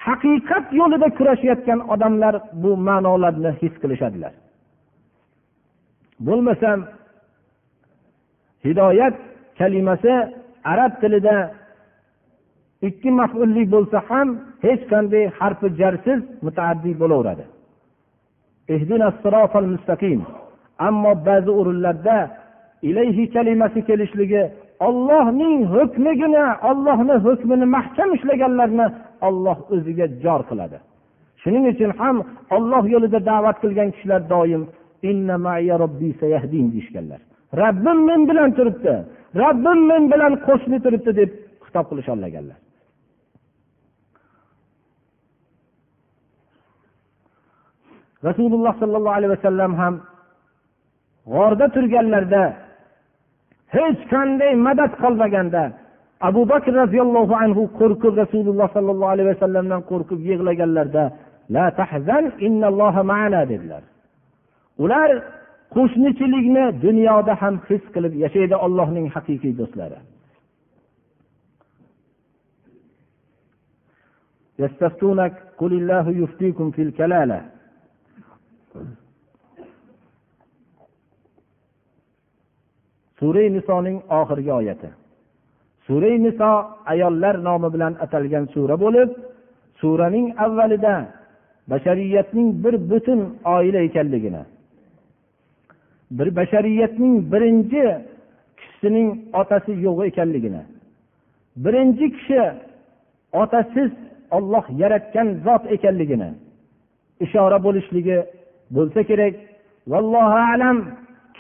haqiqat 0.07 0.67
yo'lida 0.81 1.09
kurashayotgan 1.19 1.81
odamlar 1.95 2.35
bu 2.63 2.71
ma'nolarni 2.89 3.51
his 3.61 3.75
qilishadilar. 3.83 4.33
Bo'lmasam 6.27 6.79
hidoyat 8.65 9.15
kalimasi 9.59 10.15
arab 10.73 10.93
tilida 11.01 11.37
ikki 12.89 13.11
mafullik 13.21 13.67
bo'lsa 13.75 13.99
ham 14.09 14.29
hech 14.65 14.83
qanday 14.93 15.25
harfi 15.39 15.69
jarsiz 15.81 16.21
mutaaddiy 16.47 16.95
bo'laveradi. 17.03 17.45
Ammo 20.89 21.13
ba'zi 21.29 21.51
o'rinlarda 21.61 22.17
ilayhi 22.89 23.25
kalimasi 23.35 23.81
kelishligi 23.89 24.43
ollohning 24.89 25.59
hukmigina 25.75 26.45
ollohni 26.71 27.17
hukmini 27.27 27.67
mahkam 27.77 28.09
ushlaganlarni 28.17 28.87
olloh 29.29 29.59
o'ziga 29.75 30.07
jor 30.25 30.41
qiladi. 30.51 30.79
Shuning 31.43 31.65
uchun 31.73 31.91
ham 32.01 32.17
olloh 32.57 32.85
yo'lida 32.95 33.19
da'vat 33.31 33.57
qilgan 33.63 33.89
kishilar 33.95 34.21
doim 34.35 34.63
deyishganlar. 36.75 37.21
Rabbim 37.63 37.99
men 38.09 38.21
bilan 38.31 38.51
turibdi 38.59 38.95
rabbim 39.35 39.81
men 39.91 40.03
bilan 40.13 40.33
qo'shni 40.47 40.79
turibdi 40.85 41.13
deb 41.21 41.31
xitob 41.67 41.85
qilisholmaganlar 41.91 42.59
rasululloh 48.29 48.75
sollallohu 48.83 49.17
alayhi 49.19 49.33
vasallam 49.37 49.73
ham 49.81 49.95
g'orda 51.35 51.67
turganlarida 51.75 52.43
hech 53.76 54.00
qanday 54.14 54.54
madad 54.68 54.92
qolmaganda 55.04 55.64
abu 56.30 56.42
bakr 56.52 56.72
roziyallohu 56.84 57.34
anhu 57.44 57.62
qo'rqib 57.80 58.14
rasululloh 58.24 58.68
sollallohu 58.78 59.12
alayhi 59.14 59.30
vasallamdan 59.34 59.82
qo'rqib 59.92 60.20
yig'laganlarida 60.30 61.06
la 61.56 61.66
tahzan 61.80 62.24
ma'ana 63.12 63.42
dedilar 63.52 63.84
ular 64.84 65.10
qo'shnichilikni 65.76 66.66
dunyoda 66.86 67.34
ham 67.42 67.56
his 67.68 67.84
qilib 67.94 68.14
yashaydi 68.24 68.56
ollohning 68.66 69.08
haqiqiy 69.16 69.54
do'stlari 69.62 70.00
يستفتونك 74.64 75.34
قل 75.58 75.72
الله 75.80 76.06
يفتيكم 76.22 76.72
في 76.76 76.82
الكلالة 76.82 77.40
Sura 83.21 83.45
nisoning 83.57 83.99
oxirgi 84.21 84.53
oyati. 84.61 84.91
Sura 85.87 86.11
niso 86.25 86.51
ayollar 86.93 87.35
nomi 87.47 87.69
bilan 87.75 87.93
atalgan 88.05 88.45
sura 88.55 88.75
bo'lib 88.85 89.11
suraning 89.81 90.27
avvalida 90.45 90.95
bashariyatning 91.71 92.49
bir 92.65 92.75
butun 92.91 93.21
oila 93.45 93.81
ekanligini 93.89 94.43
bir 96.19 96.29
bashariyatning 96.37 97.15
birinchi 97.33 97.85
kishisining 98.59 99.09
otasi 99.41 99.73
yo'q 99.87 99.99
ekanligini 100.11 100.63
birinchi 101.65 102.07
kishi 102.17 102.43
otasiz 103.43 103.91
olloh 104.37 104.65
yaratgan 104.83 105.29
zot 105.45 105.63
ekanligini 105.77 106.31
ishora 107.25 107.59
bo'lishligi 107.67 108.19
bo'lsa 108.77 109.01
kerak. 109.11 109.35
Vallohu 109.93 110.39
alam. 110.55 110.79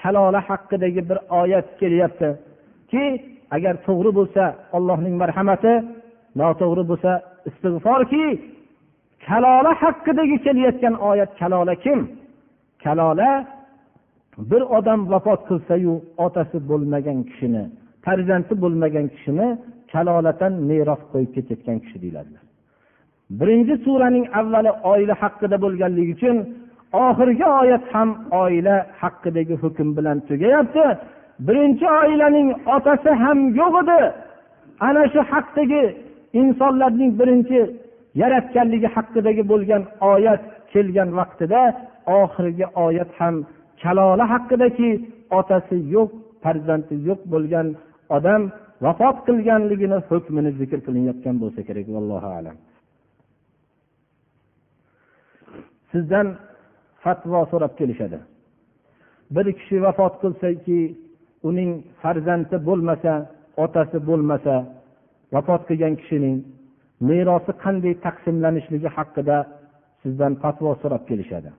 Kalola 0.02 0.40
haqidagi 0.48 1.02
bir 1.08 1.18
oyat 1.40 1.68
kelyaptiki 1.80 3.04
agar 3.56 3.74
to'g'ri 3.86 4.10
bo'lsa 4.18 4.42
allohning 4.76 5.14
marhamati 5.22 5.74
noto'g'ri 6.40 6.84
bo'lsa 6.90 7.12
istig'forki 7.48 8.24
kalola 9.26 9.72
haqidagi 9.82 10.36
kelayotgan 10.44 10.94
oyat 11.10 11.30
kalola 11.40 11.74
kim? 11.84 12.00
Kalola 12.84 13.30
bir 14.50 14.62
odam 14.78 15.00
vafot 15.12 15.40
qilsayu 15.48 15.92
otasi 16.26 16.58
bo'lmagan 16.70 17.18
kishini 17.28 17.64
farzandi 18.04 18.54
bo'lmagan 18.62 19.06
kishini 19.14 19.48
kalolatan 19.92 20.52
meros 20.70 21.02
qo'yib 21.12 21.30
ketayotgan 21.36 21.78
kishi 21.84 21.98
deyiladilar 22.02 22.44
birinchi 23.38 23.74
suraning 23.84 24.26
avvali 24.40 24.70
oila 24.92 25.14
haqida 25.22 25.56
bo'lganligi 25.64 26.12
uchun 26.16 26.36
oxirgi 26.92 27.46
oyat 27.61 27.85
ham 27.92 28.09
oila 28.42 28.76
haqidagi 29.00 29.55
hukm 29.62 29.88
bilan 29.96 30.18
tugayapti. 30.29 30.87
Birinchi 31.46 31.87
oilaning 32.00 32.48
otasi 32.76 33.11
ham 33.22 33.38
yo'q 33.61 33.74
edi. 33.83 34.00
Ana 34.88 35.03
shu 35.12 35.20
haqdagi 35.33 35.83
insonlarning 36.40 37.12
birinchi 37.20 37.61
yaratganligi 38.22 38.88
haqidagi 38.96 39.42
bo'lgan 39.53 39.83
oyat 40.12 40.42
kelgan 40.72 41.11
vaqtida 41.18 41.62
oxirgi 42.20 42.66
oyat 42.87 43.11
ham 43.20 43.35
kalola 43.83 44.24
haqidaki 44.35 44.90
otasi 45.38 45.76
yo'q 45.94 46.11
farzandi 46.42 46.94
yo'q 47.09 47.20
bo'lgan 47.33 47.66
odam 48.16 48.42
vafot 48.85 49.16
qilganligini 49.26 49.98
hukmini 50.09 50.50
zikr 50.61 50.79
qilinayotgan 50.87 51.37
bo'lsa 51.42 51.61
kerak. 51.68 51.87
Vallohu 51.96 52.29
alam. 52.38 52.57
Sizdan 55.92 56.26
fatvo 57.02 57.40
so'rab 57.50 57.72
kelishadi. 57.78 58.18
Bir 59.34 59.46
kishi 59.58 59.76
vafot 59.84 60.14
qilsaki 60.22 60.78
uning 61.48 61.70
farzandi 62.02 62.56
bo'lmasa 62.68 63.12
otasi 63.64 63.98
bo'lmasa 64.08 64.54
vafot 65.34 65.62
qilgan 65.68 65.94
kishining 66.00 66.36
merosi 67.08 67.52
qanday 67.64 67.94
taqsimlanishligi 68.06 68.88
haqida 68.96 69.36
sizdan 70.02 70.32
fatvo 70.42 70.70
so'rab 70.82 71.02
kelishadi. 71.10 71.50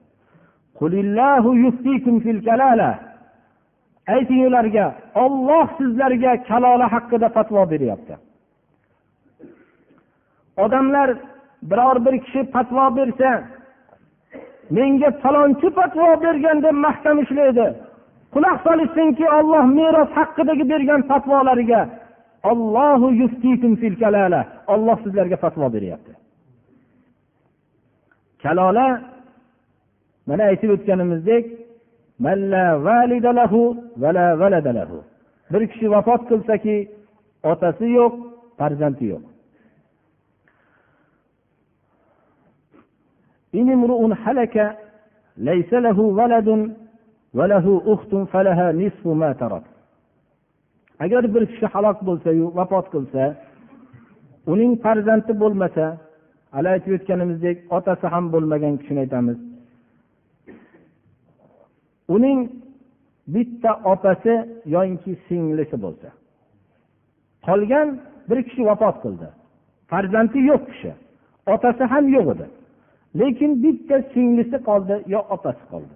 Ayting 4.16 4.42
ularga 4.50 4.86
olloh 5.24 5.68
sizlarga 5.78 6.32
kalola 6.50 6.88
haqida 6.96 7.28
fatvo 7.36 7.62
beryapti. 7.74 8.16
Odamlar 10.64 11.10
biror 11.70 11.98
bir 12.06 12.16
kishi 12.24 12.42
fatvo 12.54 12.86
bersa 12.98 13.30
menga 14.76 15.10
falonchi 15.24 15.68
fatvo 15.78 16.08
bergan 16.24 16.58
deb 16.66 16.76
mahkam 16.86 17.18
ushlaydi 17.24 17.68
quloq 18.34 18.58
solishsinki 18.66 19.26
olloh 19.38 19.66
meros 19.80 20.10
haqidagi 20.18 20.64
bergan 20.72 21.02
fatvolariga 21.10 21.82
ollohu 22.52 23.08
olloh 24.74 24.98
sizlarga 25.04 25.38
fatvo 25.44 25.68
beryapti. 25.76 26.14
Kalola 28.44 28.88
mana 30.28 30.44
aytib 30.52 30.70
o'tganimizdek 30.76 31.46
bir 35.54 35.64
kishi 35.72 35.88
vafot 35.96 36.22
qilsaki 36.30 36.76
otasi 37.52 37.88
yo'q 38.00 38.14
farzandi 38.60 39.06
yo'q. 39.14 39.31
إن 43.55 43.67
امرؤ 43.77 44.01
هلك 44.25 44.77
ليس 45.37 45.73
له 45.87 45.99
ولد 46.01 46.49
وله 47.35 47.83
أخت 47.87 48.13
فلها 48.33 48.73
نصف 48.73 49.07
ما 49.07 49.33
ترك 49.33 49.63
agar 51.05 51.35
bir 51.35 51.47
kishi 51.47 51.67
halok 51.75 51.99
bo'lsayu 52.09 52.45
vafot 52.59 52.87
qilsa 52.95 53.23
uning 54.53 54.73
farzandi 54.85 55.33
bo'lmasa 55.43 55.85
hali 56.55 56.69
aytib 56.75 56.93
o'tganimizdek 56.97 57.57
otasi 57.77 58.07
ham 58.15 58.25
bo'lmagan 58.35 58.75
kishini 58.81 59.01
aytamiz 59.05 59.39
uning 62.17 62.39
bitta 63.35 63.71
opasi 63.93 64.35
yoinki 64.75 65.13
singlisi 65.29 65.77
bo'lsa 65.85 66.09
qolgan 67.47 67.89
bir 68.29 68.39
kishi 68.49 68.63
vafot 68.71 68.97
qildi 69.05 69.29
farzandi 69.91 70.39
yo'q 70.51 70.63
kishi 70.71 70.93
otasi 71.55 71.85
ham 71.93 72.05
yo'q 72.17 72.27
edi 72.35 72.47
lekin 73.20 73.52
bitta 73.64 73.96
singlisi 74.14 74.58
qoldi 74.68 74.96
yo 75.14 75.20
opasi 75.36 75.64
qoldi. 75.72 75.96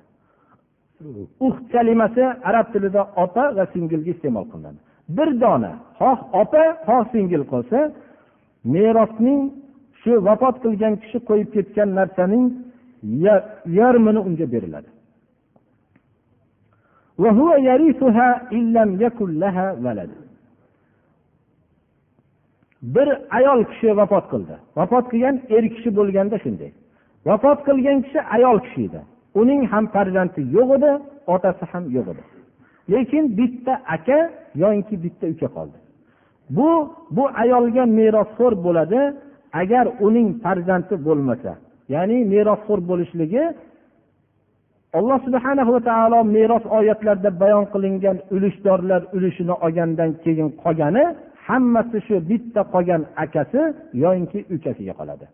Uh 1.45 1.55
kalimasi 1.71 2.23
arab 2.49 2.67
tilida 2.73 3.01
ota 3.23 3.43
va 3.57 3.65
singilga 3.73 4.09
iste'mol 4.15 4.45
qilinadi. 4.51 4.79
Bir 5.17 5.29
dona 5.41 5.71
xoh 5.99 6.19
opa 6.41 6.63
xoh 6.87 7.03
singil 7.13 7.43
qolsa 7.51 7.79
merosning 8.73 9.41
shu 10.01 10.11
vafot 10.27 10.55
qilgan 10.63 10.93
kishi 11.01 11.17
qo'yib 11.29 11.49
ketgan 11.55 11.89
narsaning 11.99 12.45
yarmini 13.79 14.21
unga 14.27 14.45
beriladi. 14.53 14.89
Bir 22.95 23.07
ayol 23.37 23.59
kishi 23.71 23.89
vafot 23.99 24.25
qildi. 24.31 24.55
Vafot 24.77 25.05
qilgan 25.11 25.35
er 25.55 25.63
kishi 25.75 25.89
bo'lganda 25.99 26.37
shunday. 26.45 26.71
Vafot 27.27 27.59
qilgan 27.67 27.97
kishi 28.05 28.19
ayol 28.35 28.57
kishi 28.65 28.83
edi. 28.87 29.01
Uning 29.41 29.61
ham 29.71 29.85
farzandi 29.95 30.41
yo'q 30.55 30.69
edi 30.77 30.91
otasi 31.33 31.63
ham 31.71 31.83
yo'q 31.95 32.07
edi. 32.13 32.23
Lekin 32.91 33.23
bitta 33.37 33.73
aka 33.95 34.19
yoinki 34.61 34.95
bitta 35.03 35.25
uka 35.33 35.47
qoldi. 35.55 35.77
Bu 36.55 36.69
bu 37.15 37.23
ayolga 37.43 37.83
merosxo'r 37.99 38.53
bo'ladi 38.65 39.01
agar 39.61 39.85
uning 40.07 40.27
farzandi 40.43 40.95
bo'lmasa. 41.07 41.51
Ya'ni 41.93 42.17
merosxo'r 42.33 42.79
bo'lishligi 42.89 43.43
alloh 44.97 45.19
subhana 45.27 45.63
va 45.71 45.79
taolo 45.89 46.19
meros 46.37 46.65
oyatlarida 46.77 47.31
bayon 47.41 47.65
qilingan 47.73 48.17
ulushdorlar 48.35 49.01
ulushini 49.15 49.55
olgandan 49.65 50.11
keyin 50.23 50.49
qolgani 50.63 51.03
hammasi 51.47 51.97
shu 52.07 52.15
bitta 52.29 52.61
qolgan 52.73 53.01
akasi 53.23 53.61
yoinki 54.03 54.39
ukasiga 54.55 54.93
qoladi. 54.99 55.25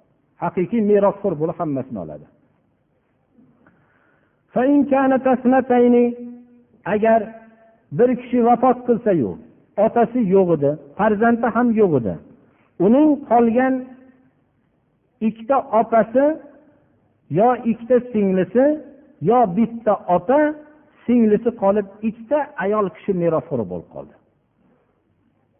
Haqiqiy 0.44 0.82
merosxo'r 0.92 1.34
bo'lib 1.42 1.58
hammasini 1.62 2.00
oladi. 2.06 2.26
Agar 6.94 7.22
bir 7.98 8.10
kishi 8.22 8.40
vafot 8.48 8.78
qilsayu 8.88 9.32
otasi 9.86 10.20
yo'q 10.36 10.50
edi 10.58 10.72
farzandi 10.98 11.48
ham 11.56 11.68
yo'q 11.82 11.94
edi 12.00 12.14
uning 12.86 13.10
qolgan 13.30 13.74
ikkita 15.28 15.58
opasi 15.82 16.26
yo 17.40 17.50
ikkita 17.72 17.98
singlisi 18.12 18.66
yo 19.30 19.40
bitta 19.58 19.94
ota 20.16 20.40
singlisi 21.06 21.50
qolib 21.62 21.88
ikkita 22.10 22.40
ayol 22.64 22.86
kishi 22.96 23.12
merosxo'r 23.22 23.62
bo'lib 23.72 23.90
qoldi. 23.96 24.14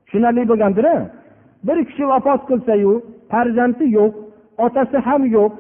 Tushunarli 0.06 0.44
bo'lgandir 0.52 0.86
bir 1.68 1.78
kishi 1.90 2.04
vafot 2.14 2.42
qilsayu 2.50 2.92
farzandi 3.32 3.86
yo'q 3.98 4.14
otasi 4.66 4.98
ham 5.08 5.24
yo'q. 5.38 5.54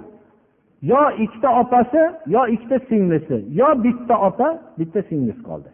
Yo 0.91 1.01
ikkita 1.23 1.49
opasi 1.61 2.01
yo 2.33 2.41
ikkita 2.53 2.77
singlisi. 2.89 3.37
Yo 3.59 3.69
bitta 3.83 4.15
ota 4.27 4.47
bitta 4.79 4.99
singlisi 5.09 5.41
qoldi. 5.49 5.69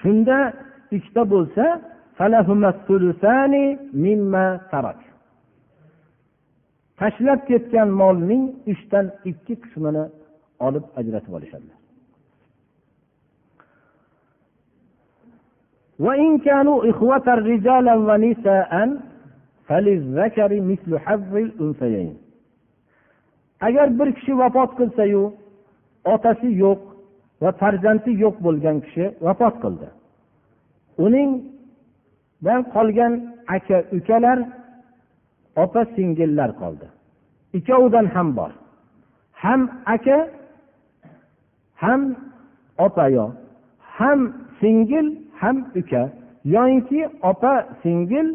Shunda 0.00 0.36
ikkita 0.96 1.22
bo'lsa 1.32 1.64
tashlab 7.00 7.40
ketgan 7.50 7.88
molning 8.00 8.44
uchdan 8.72 9.06
ikki 9.30 9.54
qismini 9.62 10.04
olib 10.66 10.84
ajratib 11.00 11.32
olishadilar. 11.38 11.78
Agar 23.60 23.98
bir 23.98 24.12
kishi 24.12 24.38
vafot 24.38 24.70
qilsayu 24.78 25.22
otasi 26.04 26.48
yo'q 26.64 26.80
va 27.42 27.50
farzandi 27.60 28.10
yo'q 28.24 28.36
bo'lgan 28.46 28.76
kishi 28.84 29.04
vafot 29.26 29.54
qildi. 29.62 29.88
Uningdan 31.04 32.60
qolgan 32.74 33.12
aka 33.56 33.78
ukalar 33.96 34.38
opa 35.64 35.82
singillar 35.96 36.50
qoldi. 36.60 36.86
Ikkovidan 37.58 38.06
ham 38.14 38.28
bor. 38.38 38.52
Ham 39.42 39.60
aka 39.94 40.18
ham 41.82 42.02
opayo 42.86 43.26
ham 43.98 44.20
singil 44.60 45.06
ham 45.40 45.56
uka. 45.80 46.02
Yoyinki 46.54 47.00
opa 47.30 47.54
singil 47.82 48.26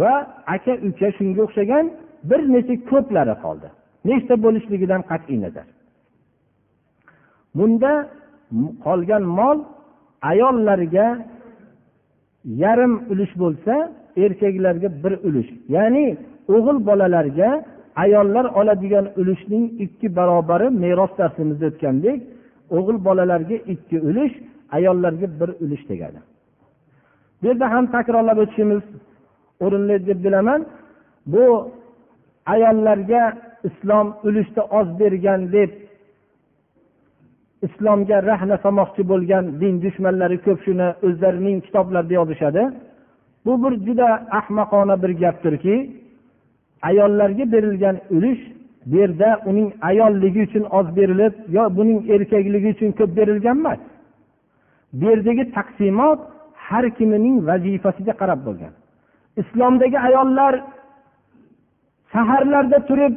va 0.00 0.12
aka 0.54 0.72
uka 0.88 1.08
shunga 1.16 1.40
o'xshagan 1.46 1.84
bir 2.30 2.40
necha 2.54 2.74
ko'plari 2.90 3.34
qoldi. 3.44 3.68
Nechta 4.08 4.34
bo'lishligidan 4.44 5.02
qat'iy 5.10 5.38
nazar. 5.44 5.66
Bunda 7.56 7.92
qolgan 8.86 9.24
mol 9.38 9.58
ayollarga 10.30 11.06
yarim 12.62 12.94
ulush 13.12 13.34
bo'lsa 13.42 13.74
erkaklarga 14.24 14.88
bir 15.02 15.14
ulush. 15.28 15.50
Ya'ni 15.76 16.06
o'g'il 16.54 16.78
bolalarga 16.88 17.50
ayollar 17.96 18.44
oladigan 18.44 19.06
ulushning 19.16 19.64
ikki 19.84 20.16
barobari 20.16 20.70
meros 20.84 21.12
darsimizda 21.18 21.66
o'tgandek 21.70 22.18
o'g'il 22.76 22.98
bolalarga 23.06 23.56
ikki 23.74 23.96
ulush 24.08 24.34
ayollarga 24.76 25.26
bir 25.40 25.50
ulush 25.64 25.84
degani 25.90 26.20
bu 27.40 27.46
yerda 27.48 27.66
ham 27.70 27.84
takrorlab 27.96 28.38
o'tishimiz 28.44 28.82
o'rinli 29.64 29.96
deb 30.08 30.18
bilaman. 30.24 30.60
Bu 31.32 31.44
ayollarga 32.54 33.22
islom 33.68 34.06
ulushda 34.26 34.62
oz 34.78 34.88
bergan 35.00 35.40
deb 35.56 35.70
islomga 37.66 38.16
rahna 38.30 38.56
solmoqchi 38.64 39.02
bo'lgan 39.12 39.44
din 39.60 39.74
dushmanlari 39.84 40.38
ko'p 40.46 40.58
shuni 40.66 40.88
o'zlarining 41.06 41.58
kitoblarida 41.66 42.14
yozishadi. 42.20 42.62
Bu 43.44 43.52
bir 43.62 43.72
juda 43.86 44.08
ahmoqona 44.38 44.96
bir 45.02 45.12
gapdirki 45.22 45.76
ayollarga 46.88 47.44
berilgan 47.54 47.96
ulush 48.16 48.42
bu 48.86 48.96
yerda 48.96 49.40
uning 49.50 49.68
ayolligi 49.90 50.40
uchun 50.46 50.64
oz 50.78 50.96
berilib 50.96 51.34
yo 51.56 51.62
buning 51.76 52.10
erkakligi 52.14 52.68
uchun 52.76 52.90
ko'p 52.98 53.10
berilgan 53.18 53.58
emas. 53.62 53.80
Bu 54.98 55.04
yerdagi 55.10 55.44
taqsimot 55.56 56.20
har 56.66 56.84
kimining 56.98 57.36
vazifasiga 57.48 58.12
qarab 58.20 58.40
bo'lgan. 58.46 58.72
Islomdagi 59.36 59.98
ayollar 60.08 60.54
saharlarda 62.12 62.78
turib 62.88 63.14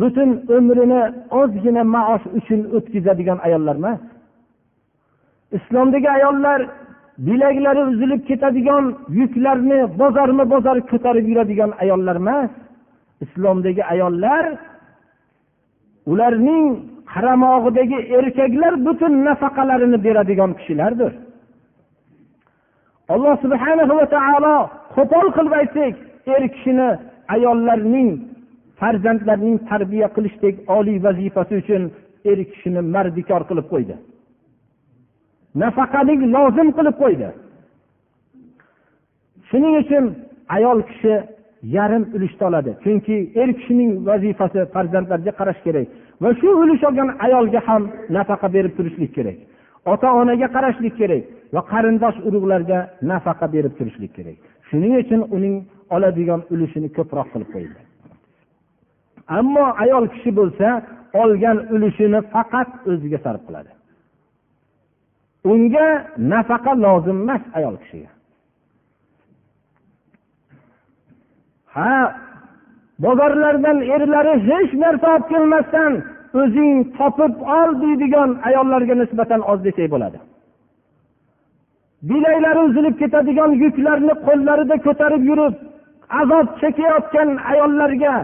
butun 0.00 0.30
umrini 0.56 1.02
ozgina 1.30 1.84
maosh 1.84 2.26
uchun 2.38 2.60
o'tkazadigan 2.76 3.38
ayollar 3.46 3.76
emas. 3.76 4.00
Islomdagi 5.58 6.10
ayollar 6.10 6.60
bilaklari 7.26 7.82
uzilib 7.90 8.22
ketadigan 8.28 8.84
yuklarni 9.20 9.78
bozorma 10.00 10.44
bozor 10.50 10.76
ko'tarib 10.90 11.26
yuradigan 11.30 11.72
ayollar 11.82 12.16
emas. 12.16 12.50
Islomdagi 13.24 13.82
ayollar 13.84 14.44
ularning 16.12 16.64
qaramog'idagi 17.12 17.98
erkaklar 18.18 18.72
butun 18.86 19.12
nafaqalarini 19.24 19.98
beradigan 20.06 20.50
kishilardir. 20.58 21.12
Alloh 23.14 23.34
subhana 23.44 23.84
va 23.90 24.06
taolo 24.16 24.56
qo'pol 24.96 25.26
qilib 25.36 25.52
aytsak 25.60 25.94
er 26.34 26.42
kishini 26.54 26.88
ayollarning 27.34 28.10
farzandlarning 28.80 29.56
tarbiya 29.70 30.08
qilishdek 30.16 30.54
oliy 30.76 30.98
vazifasi 31.06 31.54
uchun 31.62 31.82
er 32.30 32.38
kishini 32.50 32.80
mardikor 32.94 33.42
qilib 33.50 33.66
qo'ydi. 33.72 33.96
Nafaqalik 35.62 36.20
lozim 36.34 36.68
qilib 36.78 36.96
qo'ydi. 37.02 37.28
Shuning 39.48 39.74
uchun 39.82 40.04
ayol 40.56 40.78
kishi 40.90 41.14
yarim 41.76 42.04
ulushni 42.16 42.44
oladi. 42.48 42.70
Chunki 42.84 43.16
er 43.40 43.50
kishining 43.58 43.90
vazifasi 44.08 44.60
farzandlarga 44.74 45.32
qarash 45.40 45.60
kerak 45.66 45.86
va 46.22 46.30
shu 46.40 46.48
ulush 46.62 46.82
olgan 46.88 47.08
ayolga 47.26 47.60
ham 47.68 47.82
nafaqa 48.16 48.48
berib 48.54 48.72
turishlik 48.78 49.10
kerak. 49.16 49.38
Ota 49.92 50.08
onaga 50.20 50.48
qarashlik 50.56 50.94
kerak 51.00 51.24
va 51.54 51.60
qarindosh 51.72 52.18
urug'larga 52.28 52.78
nafaqa 53.10 53.46
berib 53.54 53.72
turishlik 53.78 54.12
kerak. 54.18 54.38
Shuning 54.68 54.94
uchun 55.02 55.20
uning 55.36 55.54
oladigan 55.94 56.40
ulushini 56.52 56.88
ko'proq 56.96 57.28
qilib 57.32 57.50
qo'yildi 57.54 57.88
ammo 59.28 59.64
ayol 59.84 60.04
kishi 60.14 60.30
bo'lsa 60.38 60.68
olgan 61.22 61.58
ulushini 61.74 62.20
faqat 62.34 62.68
o'ziga 62.90 63.18
sarf 63.24 63.42
qiladi. 63.46 63.70
Unga 65.52 65.88
nafaqa 66.32 66.72
lozim 66.84 67.18
emas 67.24 67.42
ayol 67.58 67.76
kishiga. 67.82 68.10
Ha 71.74 71.92
bozorlardan 73.04 73.78
erlari 73.94 74.34
hech 74.48 74.70
narsa 74.84 75.06
olib 75.14 75.26
kelmasdan 75.32 75.92
o'zing 76.40 76.74
topib 76.98 77.34
ol 77.58 77.70
deydigan 77.82 78.30
ayollarga 78.48 78.94
nisbatan 79.02 79.40
oz 79.50 79.58
desak 79.66 79.88
bo'ladi. 79.94 80.18
Bilaklari 82.08 82.60
uzilib 82.68 82.94
ketadigan 83.02 83.50
yuklarni 83.64 84.14
qo'llarida 84.26 84.76
ko'tarib 84.86 85.22
yurib 85.30 85.54
azob 86.20 86.46
chekayotgan 86.60 87.28
ayollarga 87.52 88.14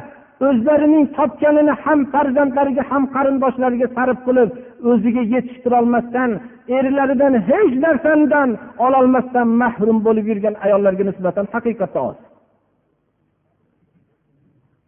o'zlarining 0.48 1.04
topganini 1.16 1.74
ham 1.84 2.00
farzandlariga 2.12 2.82
ham 2.90 3.02
qarindoshlariga 3.14 3.88
sarf 3.96 4.18
qilib 4.26 4.50
o'ziga 4.90 5.22
yetishtirolmasdan 5.34 6.30
erlaridan 6.78 7.34
hech 7.48 7.72
narsadan 7.84 8.50
ololmasdan 8.86 9.48
mahrum 9.62 9.98
bo'lib 10.06 10.26
yurgan 10.30 10.54
ayollarga 10.64 11.04
nisbatan 11.10 11.46
haqiqatda 11.54 12.00
oz. 12.08 12.16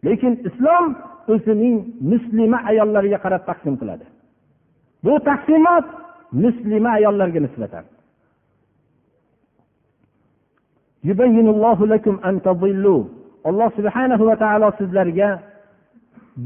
Lekin 0.07 0.33
islom 0.49 0.85
o'zining 1.33 1.75
muslima 2.11 2.57
ayollariga 2.69 3.19
qarab 3.25 3.43
taqsim 3.49 3.75
qiladi. 3.81 4.05
Bu 5.05 5.13
taqsimot 5.29 5.85
muslima 6.43 6.89
ayollarga 6.97 7.39
nisbatan. 7.45 7.85
Alloh 13.49 13.69
subhanahu 13.77 14.23
va 14.29 14.35
taolo 14.43 14.69
sizlarga 14.79 15.29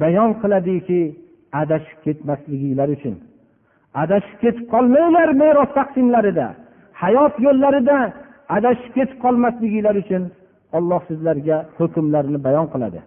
bayon 0.01 0.31
qiladiki 0.41 1.01
adashib 1.61 1.97
ketmasliginglar 2.05 2.89
uchun. 2.95 3.15
Adashib 4.03 4.37
ketib 4.43 4.65
qolmanglar 4.73 5.29
meros 5.41 5.71
taqsimlarida 5.79 6.47
hayot 7.01 7.33
yo'llarida 7.45 7.97
adashib 8.57 8.91
ketib 8.97 9.17
qolmasliginglar 9.23 9.95
uchun 10.03 10.23
olloh 10.77 11.01
sizlarga 11.09 11.57
hukmlarni 11.77 12.39
bayon 12.47 12.67
qiladi. 12.73 12.99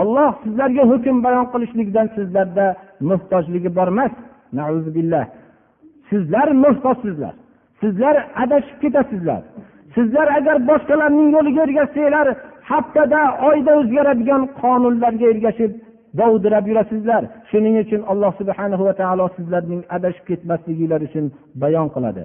Olloh 0.00 0.30
sizlarga 0.44 0.82
hukm 0.92 1.16
bayon 1.24 1.46
qilishlikdan 1.52 2.06
sizlarda 2.16 2.66
muhtojligi 3.10 3.70
bor 3.76 3.88
emas. 3.94 4.12
Sizlar 6.10 6.48
muhtojsizlar. 6.64 7.34
Sizlar 7.80 8.16
adashib 8.42 8.78
ketasizlar. 8.82 9.42
Sizlar 9.94 10.26
agar 10.38 10.56
boshqalarning 10.70 11.28
yo'liga 11.36 11.62
ergashsanglar 11.66 12.26
haftada 12.70 13.20
oyda 13.48 13.72
o'zgaradigan 13.80 14.42
qonunlarga 14.60 15.26
ergashib 15.32 15.72
dovdirab 16.18 16.64
yurasizlar. 16.70 17.22
Shuning 17.50 17.74
uchun 17.84 18.00
alloh 18.12 18.32
subhana 18.40 18.76
va 18.86 18.92
taolo 19.00 19.26
sizlarning 19.36 19.82
adashib 19.96 20.24
ketmasliginglar 20.30 21.00
uchun 21.08 21.24
bayon 21.62 21.88
qiladi. 21.94 22.22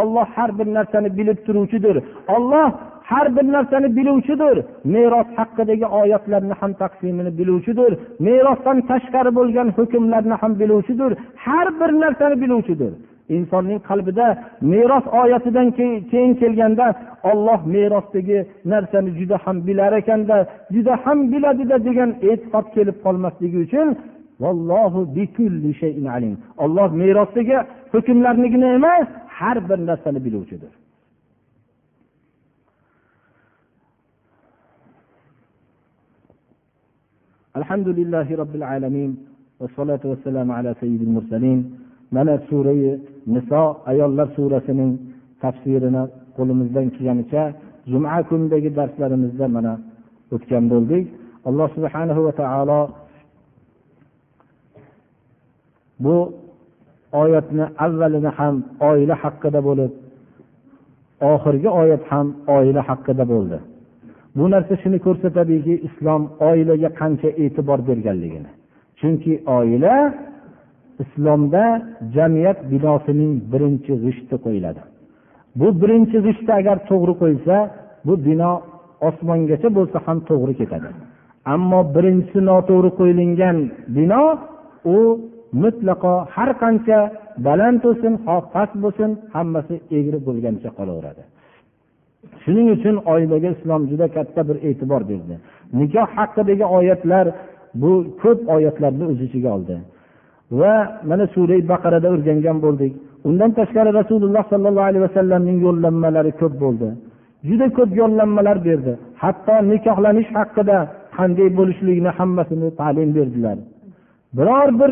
Olloh 0.00 0.26
har 0.36 0.50
bir 0.58 0.66
narsani 0.76 1.08
bilib 1.18 1.38
turuvchidir. 1.46 1.96
Olloh 2.36 2.66
har 3.10 3.36
bir 3.36 3.52
narsani 3.52 3.96
biluvchidir. 3.96 4.56
Meros 4.84 5.26
haqidagi 5.36 5.86
oyatlarni 6.00 6.54
ham 6.60 6.72
taqsimini 6.82 7.38
biluvchidir. 7.38 7.92
Merosdan 8.26 8.78
tashqari 8.90 9.30
bo'lgan 9.38 9.68
hukmlarni 9.78 10.34
ham 10.42 10.52
biluvchidir. 10.60 11.10
Har 11.44 11.68
bir 11.80 11.90
narsani 12.02 12.36
biluvchidir. 12.42 12.92
Insonning 13.36 13.80
qalbida 13.88 14.26
meros 14.60 15.06
oyatidan 15.20 15.68
keyin 16.10 16.34
kelganda 16.34 16.86
olloh 17.30 17.60
merosdagi 17.74 18.38
narsani 18.72 19.10
juda 19.18 19.36
ham 19.44 19.56
bilar 19.66 19.92
ekanda 20.00 20.36
juda 20.74 20.94
ham 21.04 21.18
biladida 21.32 21.76
degan 21.88 22.10
e'tiqod 22.30 22.66
kelib 22.74 22.96
qolmasligi 23.04 23.58
uchun 23.66 23.88
olloh 26.64 26.88
merosdagi 27.02 27.56
hukmlarnigina 27.92 28.68
emas 28.78 29.08
har 29.38 29.56
bir 29.68 29.78
narsani 29.86 30.24
biluvchidir. 30.24 30.83
alhamdulillahi 37.54 38.36
robbil 38.38 38.66
alamin 38.74 39.10
vassalotu 39.60 40.10
vassalamu 40.12 40.52
ala 40.58 40.74
sayyidil 40.80 41.12
mursalin. 41.16 41.60
Mana 42.10 42.38
surai 42.48 43.00
niso 43.34 43.62
ayollar 43.90 44.28
surasining 44.36 44.92
tafsirini 45.42 46.02
qo'limizdan 46.36 46.86
kelganicha 46.94 47.42
juma 47.92 48.18
kunidagi 48.28 48.70
darslarimizda 48.78 49.46
mana 49.56 49.72
o'tgan 50.34 50.64
bo'ldik. 50.72 51.04
Alloh 51.48 51.68
subhanahu 51.76 52.20
va 52.26 52.32
taolo 52.40 52.80
bu 56.04 56.16
oyatni 57.22 57.64
avvalini 57.84 58.30
ham 58.38 58.54
oila 58.90 59.14
haqida 59.22 59.60
bo'lib 59.68 59.92
oxirgi 61.32 61.68
oyat 61.82 62.02
ham 62.10 62.26
oila 62.56 62.80
haqida 62.88 63.24
bo'ldi. 63.32 63.58
Bu 64.36 64.44
narsa 64.50 64.74
shuni 64.82 64.98
ko'rsatadiki 65.06 65.74
islom 65.88 66.22
oilaga 66.50 66.90
qancha 67.00 67.28
e'tibor 67.42 67.80
berganligini. 67.88 68.50
Chunki 68.98 69.32
oila 69.56 69.96
islomda 71.02 71.64
jamiyat 72.16 72.58
binosining 72.72 73.32
birinchi 73.52 73.92
g'ishti 74.04 74.36
qo'yiladi. 74.44 74.80
Bu 75.58 75.68
birinchi 75.82 76.18
g'ishti 76.26 76.50
agar 76.60 76.76
to'g'ri 76.90 77.14
qo'yilsa 77.22 77.56
bu 78.06 78.14
bino 78.26 78.52
osmongacha 79.08 79.68
bo'lsa 79.78 79.96
ham 80.06 80.18
to'g'ri 80.28 80.54
ketadi. 80.60 80.88
Ammo 81.54 81.80
birinchisi 81.96 82.40
noto'g'ri 82.50 82.90
qo'yilgan 82.98 83.56
bino 83.96 84.22
u 84.96 84.98
mutlaqo 85.62 86.14
har 86.34 86.50
qancha 86.62 86.98
baland 87.46 87.78
bo'lsin 87.84 88.12
ho 88.24 88.36
past 88.54 88.74
bo'lsin 88.84 89.10
hammasi 89.34 89.74
egri 89.98 90.18
bo'lganicha 90.26 90.70
qolaveradi. 90.78 91.22
Shuning 92.44 92.68
uchun 92.76 92.96
oilaga 93.12 93.48
islom 93.56 93.82
juda 93.90 94.06
katta 94.16 94.40
bir 94.48 94.56
e'tibor 94.68 95.02
berdi. 95.10 95.34
Nikoh 95.78 96.08
haqidagi 96.16 96.64
oyatlar 96.78 97.26
bu 97.82 97.92
ko'p 98.22 98.40
oyatlarni 98.54 99.04
o'z 99.10 99.20
ichiga 99.26 99.50
oldi. 99.56 99.74
Va 100.60 100.74
mana 101.10 101.26
sura 101.34 101.56
baqarada 101.72 102.08
o'rgangan 102.14 102.58
bo'ldik. 102.64 102.92
Undan 103.28 103.50
tashqari 103.58 103.90
rasululloh 104.00 104.44
sollallohu 104.52 104.88
alayhi 104.90 105.04
vasallamning 105.08 105.58
yo'llanmalari 105.66 106.32
ko'p 106.40 106.54
bo'ldi. 106.64 106.88
Juda 107.48 107.66
ko'p 107.76 107.90
yo'llanmalar 108.00 108.56
berdi. 108.68 108.92
Hatto 109.22 109.54
nikohlanish 109.72 110.30
haqida 110.38 110.76
qanday 111.16 111.48
bo'lishligini 111.58 112.10
hammasini 112.18 112.68
ta'lim 112.80 113.10
berdilar. 113.18 113.58
Biror 114.36 114.68
bir 114.80 114.90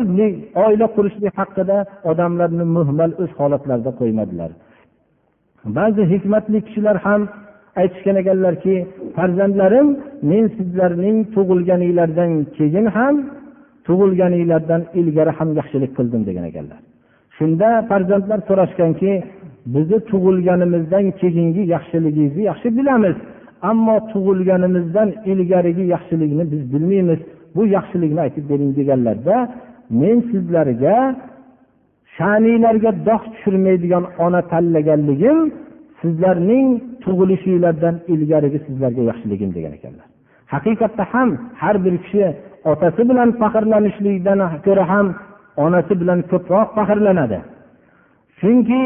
oila 0.63 0.87
qurishlik 0.95 1.33
haqida 1.39 1.77
odamlarni 2.11 2.65
muhmal 2.77 3.11
o'z 3.21 3.31
holatlarida 3.39 3.91
qo'ymadilar. 3.99 4.51
Ba'zi 5.65 6.03
hikmatli 6.13 6.61
kishilar 6.65 6.97
ham 7.05 7.21
aytishgan 7.81 8.15
ekanlarki 8.21 8.75
farzandlarim 9.15 9.87
men 10.29 10.43
sizlarning 10.57 11.17
tug'ilganinglardan 11.35 12.31
keyin 12.57 12.85
ham 12.97 13.15
tug'ilganinglardan 13.87 14.81
ilgari 14.99 15.31
ham 15.37 15.49
yaxshilik 15.59 15.91
qildim 15.97 16.21
degan 16.29 16.45
ekanlar. 16.51 16.79
Shunda 17.37 17.69
farzandlar 17.89 18.39
so'rashganki 18.49 19.11
bizni 19.73 19.99
tug'ilganimizdan 20.11 21.05
keyingi 21.21 21.63
yaxshiligingizni 21.75 22.43
yaxshi 22.51 22.67
bilamiz 22.77 23.15
ammo 23.71 23.97
tug'ilganimizdan 24.13 25.09
ilgarigi 25.31 25.83
yaxshilikni 25.95 26.43
biz 26.51 26.61
bilmaymiz 26.73 27.19
bu 27.55 27.61
yaxshilikni 27.77 28.19
aytib 28.25 28.45
bering 28.51 28.71
deganlarda 28.79 29.35
men 30.01 30.17
sizlarga 30.31 30.95
sha'niylarga 32.17 32.91
dog' 33.07 33.25
tushirmaydigan 33.33 34.03
ona 34.25 34.41
tanlaganligim 34.51 35.37
sizlarning 36.01 36.67
tug'ilishinglardan 37.03 37.95
ilgarigi 38.13 38.59
sizlarga 38.67 39.01
yaxshiligim 39.09 39.49
degan 39.57 39.73
ekanlar. 39.77 40.07
Haqiqatda 40.53 41.03
ham 41.13 41.29
har 41.61 41.75
bir 41.85 41.95
kishi 42.03 42.25
otasi 42.71 43.01
bilan 43.09 43.29
faxrlanishlikdan 43.41 44.39
ko'ra 44.65 44.83
ham 44.93 45.07
onasi 45.65 45.93
bilan 46.01 46.19
ko'proq 46.31 46.67
faxrlanadi. 46.77 47.39
Chunki 48.39 48.81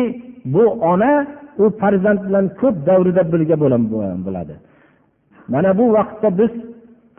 bu 0.54 0.64
ona 0.92 1.14
u 1.62 1.66
farzand 1.82 2.20
bilan 2.28 2.46
ko'p 2.62 2.76
davrida 2.88 3.24
birga 3.34 3.56
bo'ladi. 4.26 4.56
Mana 5.54 5.72
bu 5.80 5.86
vaqtda 5.98 6.30
biz 6.40 6.52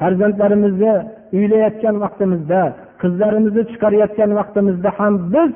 farzandlarimizni 0.01 0.95
uylayotgan 1.39 1.97
vaqtimizda 2.05 2.61
qizlarimizni 3.03 3.63
chiqarayotgan 3.71 4.31
vaqtimizda 4.41 4.91
ham 4.99 5.15
biz 5.35 5.53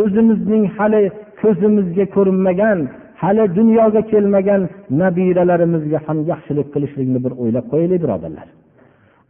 o'zimizning 0.00 0.64
hali 0.76 1.02
ko'zimizga 1.40 2.04
ko'rinmagan 2.14 2.78
hali 3.22 3.44
dunyoga 3.58 4.02
kelmagan 4.12 4.62
nabiralarimizga 5.00 5.98
ham 6.06 6.18
yaxshilik 6.32 6.68
qilishlikni 6.74 7.18
bir 7.24 7.32
o'ylab 7.42 7.66
qo'yaylik 7.72 8.00
birodarlar. 8.04 8.48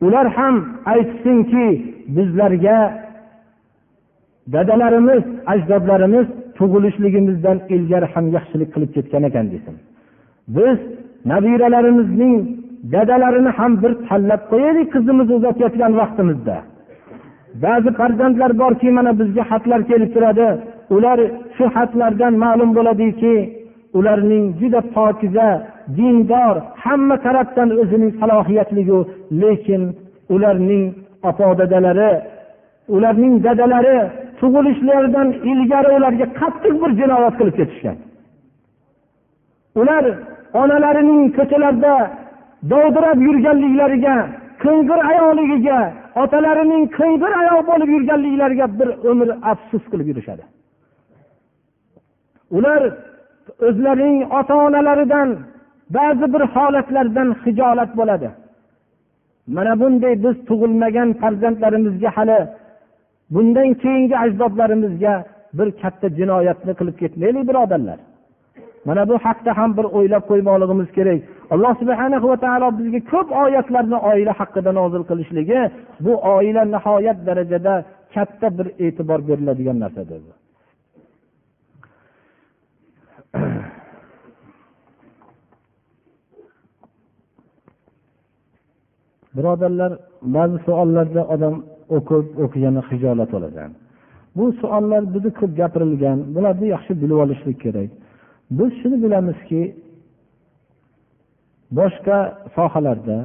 Ular 0.06 0.26
ham 0.38 0.54
aytsinki 0.92 1.66
bizlarga 2.16 2.78
dadalarimiz 4.54 5.22
ajdodlarimiz 5.52 6.26
tug'ilishligimizdan 6.58 7.58
ilgari 7.74 8.06
ham 8.14 8.24
yaxshilik 8.36 8.70
qilib 8.74 8.90
ketgan 8.96 9.22
ekan 9.28 9.46
desin. 9.54 9.74
Biz 10.56 10.78
nabiralarimizning 11.32 12.36
dadalarini 12.94 13.50
ham 13.58 13.72
bir 13.82 13.92
tanlab 14.08 14.42
qo'yaylik 14.52 14.88
qizimizni 14.94 15.34
uzatayotgan 15.38 15.92
vaqtimizda. 16.00 16.56
Ba'zi 17.64 17.90
farzandlar 17.98 18.52
borki 18.62 18.90
mana 18.98 19.12
bizga 19.20 19.42
xatlar 19.50 19.80
kelib 19.90 20.10
turadi. 20.14 20.48
Ular 20.96 21.18
shu 21.56 21.64
xatlardan 21.76 22.34
ma'lum 22.44 22.70
bo'ladiki 22.76 23.34
ularning 23.98 24.44
juda 24.60 24.80
pokiza 24.94 25.48
dindor 25.96 26.56
hamma 26.84 27.16
tarafdan 27.26 27.68
o'zining 27.82 28.12
salohiyatligi 28.20 28.98
lekin 29.42 29.82
ularning 30.34 30.84
ota 31.28 31.48
dadalari 31.60 32.12
ularning 32.94 33.34
dadalari 33.46 33.98
tug'ilishlaridan 34.40 35.28
ilgari 35.50 35.90
ularga 35.98 36.26
qattiq 36.40 36.74
bir 36.82 36.90
jinoyat 37.00 37.34
qilib 37.38 37.54
ketishgan. 37.60 37.96
Ular 39.80 40.04
onalarining 40.62 41.22
ko'chalarda 41.36 41.94
dovdirab 42.72 43.18
yurganliklariga 43.26 44.16
qing'ir 44.64 45.00
ayoligiga 45.12 45.80
otalarining 46.22 46.84
qing'ir 46.98 47.32
ayol 47.42 47.62
bo'lib 47.70 47.88
yurganliklariga 47.96 48.66
bir 48.78 48.88
umr 49.10 49.28
afsus 49.52 49.84
qilib 49.90 50.06
yurishadi. 50.10 50.44
Ular 52.56 52.82
o'zlarining 53.68 54.18
ota 54.38 54.54
onalaridan 54.66 55.28
ba'zi 55.96 56.26
bir 56.34 56.42
holatlardan 56.54 57.28
hijolat 57.44 57.90
bo'ladi. 58.00 58.28
Mana 59.56 59.72
bunday 59.80 60.14
biz 60.24 60.36
tug'ilmagan 60.48 61.08
farzandlarimizga 61.20 62.10
hali 62.16 62.40
bundan 63.34 63.68
keyingi 63.82 64.16
ajdodlarimizga 64.24 65.14
bir 65.58 65.68
katta 65.82 66.08
jinoyatni 66.18 66.72
qilib 66.78 66.96
ketmaylik 67.02 67.44
birodarlar. 67.50 67.98
Mana 68.86 69.02
bu 69.10 69.16
haqda 69.26 69.50
ham 69.58 69.70
bir 69.78 69.86
o'ylab 69.98 70.24
qo'ymoqligimiz 70.30 70.88
kerak. 70.96 71.20
Alloh 71.54 71.72
subhana 71.80 72.16
va 72.30 72.36
taolo 72.44 72.68
bizga 72.78 73.00
ko'p 73.12 73.28
oyatlarni 73.44 73.98
oila 74.10 74.32
haqida 74.40 74.70
nozil 74.80 75.02
qilishligi 75.10 75.60
bu 76.04 76.12
oila 76.34 76.62
nihoyat 76.74 77.18
darajada 77.28 77.74
katta 78.14 78.48
bir 78.58 78.66
e'tibor 78.84 79.20
beriladigan 79.28 79.78
narsadir. 79.84 80.22
Birodarlar 89.36 89.92
ba'zi 90.36 90.56
savollarda 90.66 91.22
odam 91.34 91.54
o'qib 91.96 92.26
o'qigani 92.44 92.80
hijolat 92.90 93.30
oladi 93.38 93.62
bu 94.36 94.44
savollar 94.60 95.02
juda 95.14 95.30
ko'p 95.40 95.52
gapirilgan 95.60 96.18
bularni 96.34 96.66
yaxshi 96.74 96.92
bilib 97.02 97.18
olishlik 97.24 97.58
kerak. 97.64 97.90
Biz 98.58 98.70
shuni 98.80 98.96
bilamizki 99.04 99.62
boshqa 101.78 102.18
sohalarda 102.56 103.16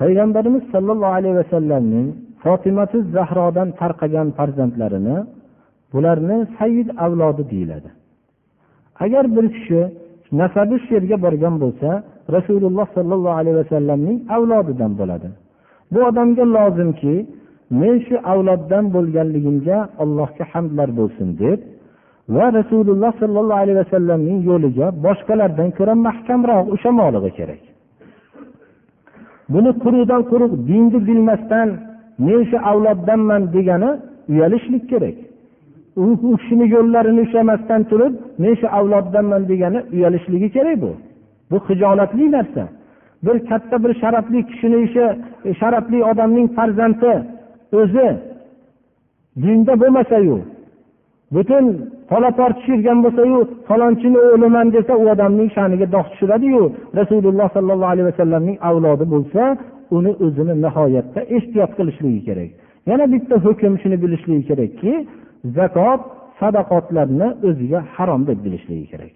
payg'ambarimiz 0.00 0.64
sollallohu 0.72 1.14
alayhi 1.18 1.36
vasallamning 1.42 2.06
fotimati 2.42 2.98
zahrodan 3.16 3.68
tarqagan 3.80 4.28
farzandlarini 4.38 5.16
bularni 5.92 6.38
sayyid 6.58 6.88
avlodi 7.04 7.42
deyiladi. 7.52 7.90
Agar 9.04 9.24
bir 9.36 9.46
kishi 9.54 9.80
nasabi 10.40 10.76
shu 10.82 10.88
yerga 10.96 11.16
borgan 11.26 11.54
bo'lsa 11.62 11.88
rasululloh 12.36 12.86
sollallohu 12.96 13.38
alayhi 13.40 13.58
vasallamning 13.62 14.18
avlodidan 14.36 14.92
bo'ladi. 15.00 15.28
Bu 15.92 15.98
odamga 16.08 16.44
lozimki 16.56 17.14
men 17.80 17.96
shu 18.06 18.16
avloddan 18.32 18.84
bo'lganligimga 18.94 19.78
allohga 20.02 20.44
hamdlar 20.52 20.88
bo'lsin 20.98 21.28
deb 21.42 21.58
va 22.28 22.46
rasululloh 22.58 23.12
sollallohu 23.22 23.60
alayhi 23.62 23.78
vasallamning 23.82 24.38
yo'liga 24.50 24.86
boshqalardan 25.06 25.68
ko'ra 25.78 25.94
mahkamroq 26.06 26.66
ushlamoqligi 26.74 27.30
kerak. 27.38 27.62
Buni 29.52 29.70
quruqdan 29.82 30.22
quruq 30.30 30.52
dinni 30.68 30.98
bilmasdan 31.08 31.68
men 32.26 32.40
shu 32.50 32.56
avloddanman 32.70 33.42
degani 33.56 33.90
uyalishlik 34.32 34.84
kerak. 34.92 35.16
U 36.04 36.06
kishini 36.22 36.66
yo'llarini 36.74 37.20
ushlamasdan 37.26 37.80
turib 37.90 38.12
men 38.42 38.54
shu 38.60 38.66
avloddanman 38.78 39.42
degani 39.50 39.80
uyalishligi 39.94 40.48
kerak 40.56 40.76
bu. 40.82 40.90
Bu 41.50 41.56
hijolatli 41.68 42.26
narsa. 42.36 42.64
Bir 43.24 43.36
katta 43.48 43.76
bir 43.84 43.92
sharafli 44.00 44.40
kishini 44.48 44.78
ishi 44.86 45.04
sharafli 45.60 45.98
odamning 46.10 46.48
farzandi 46.56 47.12
o'zi 47.80 48.08
dinda 49.42 49.72
bo'lmasayu 49.80 50.38
butun 51.34 51.64
polapor 52.10 52.50
tushirgan 52.58 52.98
bo'lsayu 53.04 53.38
falonchini 53.68 54.18
o'g'liman 54.26 54.66
desa 54.76 54.92
u 55.02 55.04
odamning 55.14 55.50
sha'niga 55.56 55.86
dog' 55.94 56.08
tushiradiyu 56.12 56.62
rasululloh 57.00 57.48
sollallohu 57.56 57.92
alayhi 57.94 58.08
vasallamning 58.12 58.56
avlodi 58.68 59.04
bo'lsa 59.14 59.42
uni 59.96 60.12
o'zini 60.24 60.54
nihoyatda 60.64 61.20
ehtiyot 61.36 61.72
qilishligi 61.78 62.20
kerak. 62.28 62.50
Yana 62.90 63.04
bitta 63.14 63.34
hukm 63.46 63.72
shuni 63.82 63.96
bilishligi 64.02 64.44
kerakki 64.50 64.92
zakot 65.58 66.00
sadaqotlarni 66.40 67.28
o'ziga 67.48 67.80
harom 67.94 68.22
deb 68.28 68.38
bilishligi 68.44 68.86
kerak. 68.92 69.14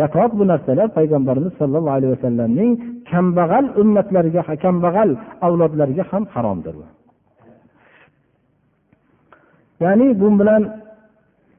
Zakot 0.00 0.30
bu 0.38 0.44
narsalar 0.52 0.88
payg'ambarimiz 0.98 1.52
sollallohu 1.60 1.96
alayhi 1.98 2.12
vasallamning 2.16 2.72
kambag'al 3.10 3.66
ummatlariga 3.82 4.42
kambag'al 4.64 5.10
avlodlariga 5.46 6.04
ham 6.10 6.24
haromdir. 6.34 6.74
Ya'ni 9.84 10.06
bu 10.20 10.28
bilan 10.40 10.62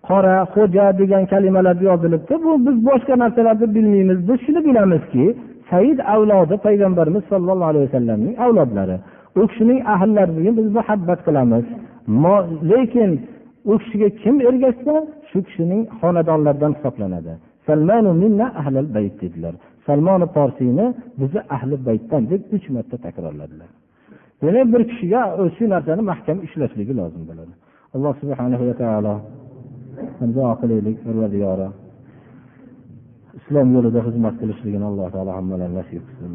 qora 0.10 0.36
xo'ja 0.54 0.86
degan 1.02 1.24
kalimalar 1.34 1.78
yozilibdi. 1.90 2.34
Bu 2.46 2.52
biz 2.66 2.78
boshqa 2.90 3.16
narsalarni 3.24 3.68
bilmaymiz. 3.76 4.20
Biz 4.28 4.38
shuni 4.46 4.62
bilamizki 4.68 5.26
said 5.70 6.00
avlodi 6.14 6.56
payg'ambarimiz 6.66 7.24
sollallohu 7.32 7.70
alayhi 7.72 7.86
vasallamning 7.88 8.36
avlodlari. 8.46 8.98
U 9.40 9.42
kishining 9.52 9.80
ahllariga 9.94 10.52
biz 10.60 10.68
muhabbat 10.78 11.20
qilamiz. 11.28 11.66
Lekin 12.72 13.12
u 13.72 13.74
kishiga 13.82 14.10
kim 14.22 14.36
ergashsa 14.50 14.94
shu 15.30 15.38
kishining 15.48 15.82
xonadonlaridan 16.00 16.72
hisoblanadi. 16.78 17.34
Dedilar. 19.22 19.54
Salmoni 19.86 20.28
forsiyni 20.36 20.86
bizni 21.20 21.42
ahli 21.56 21.76
baytdan 21.88 22.22
deb 22.32 22.42
uch 22.56 22.66
marta 22.76 22.98
takrorladilar. 23.06 23.70
Demak 24.42 24.68
bir 24.74 24.82
kishiga 24.92 25.22
shu 25.58 25.64
narsani 25.74 26.02
mahkam 26.12 26.38
ushlashligi 26.46 26.94
lozim 27.00 27.24
bo'ladi. 27.30 27.54
Alloh 27.96 28.14
subhanahu 28.22 28.64
va 28.70 28.76
taolo 28.82 29.14
duo 30.36 30.52
qilaylik 30.62 30.98
parvardigori 31.06 31.68
islom 33.40 33.68
yo'lida 33.76 34.00
xizmat 34.08 34.36
qilishligini 34.42 34.86
alloh 34.92 35.08
taolo 35.14 35.32
hammalarni 35.38 35.76
nasib 35.80 36.04
qilsin. 36.08 36.32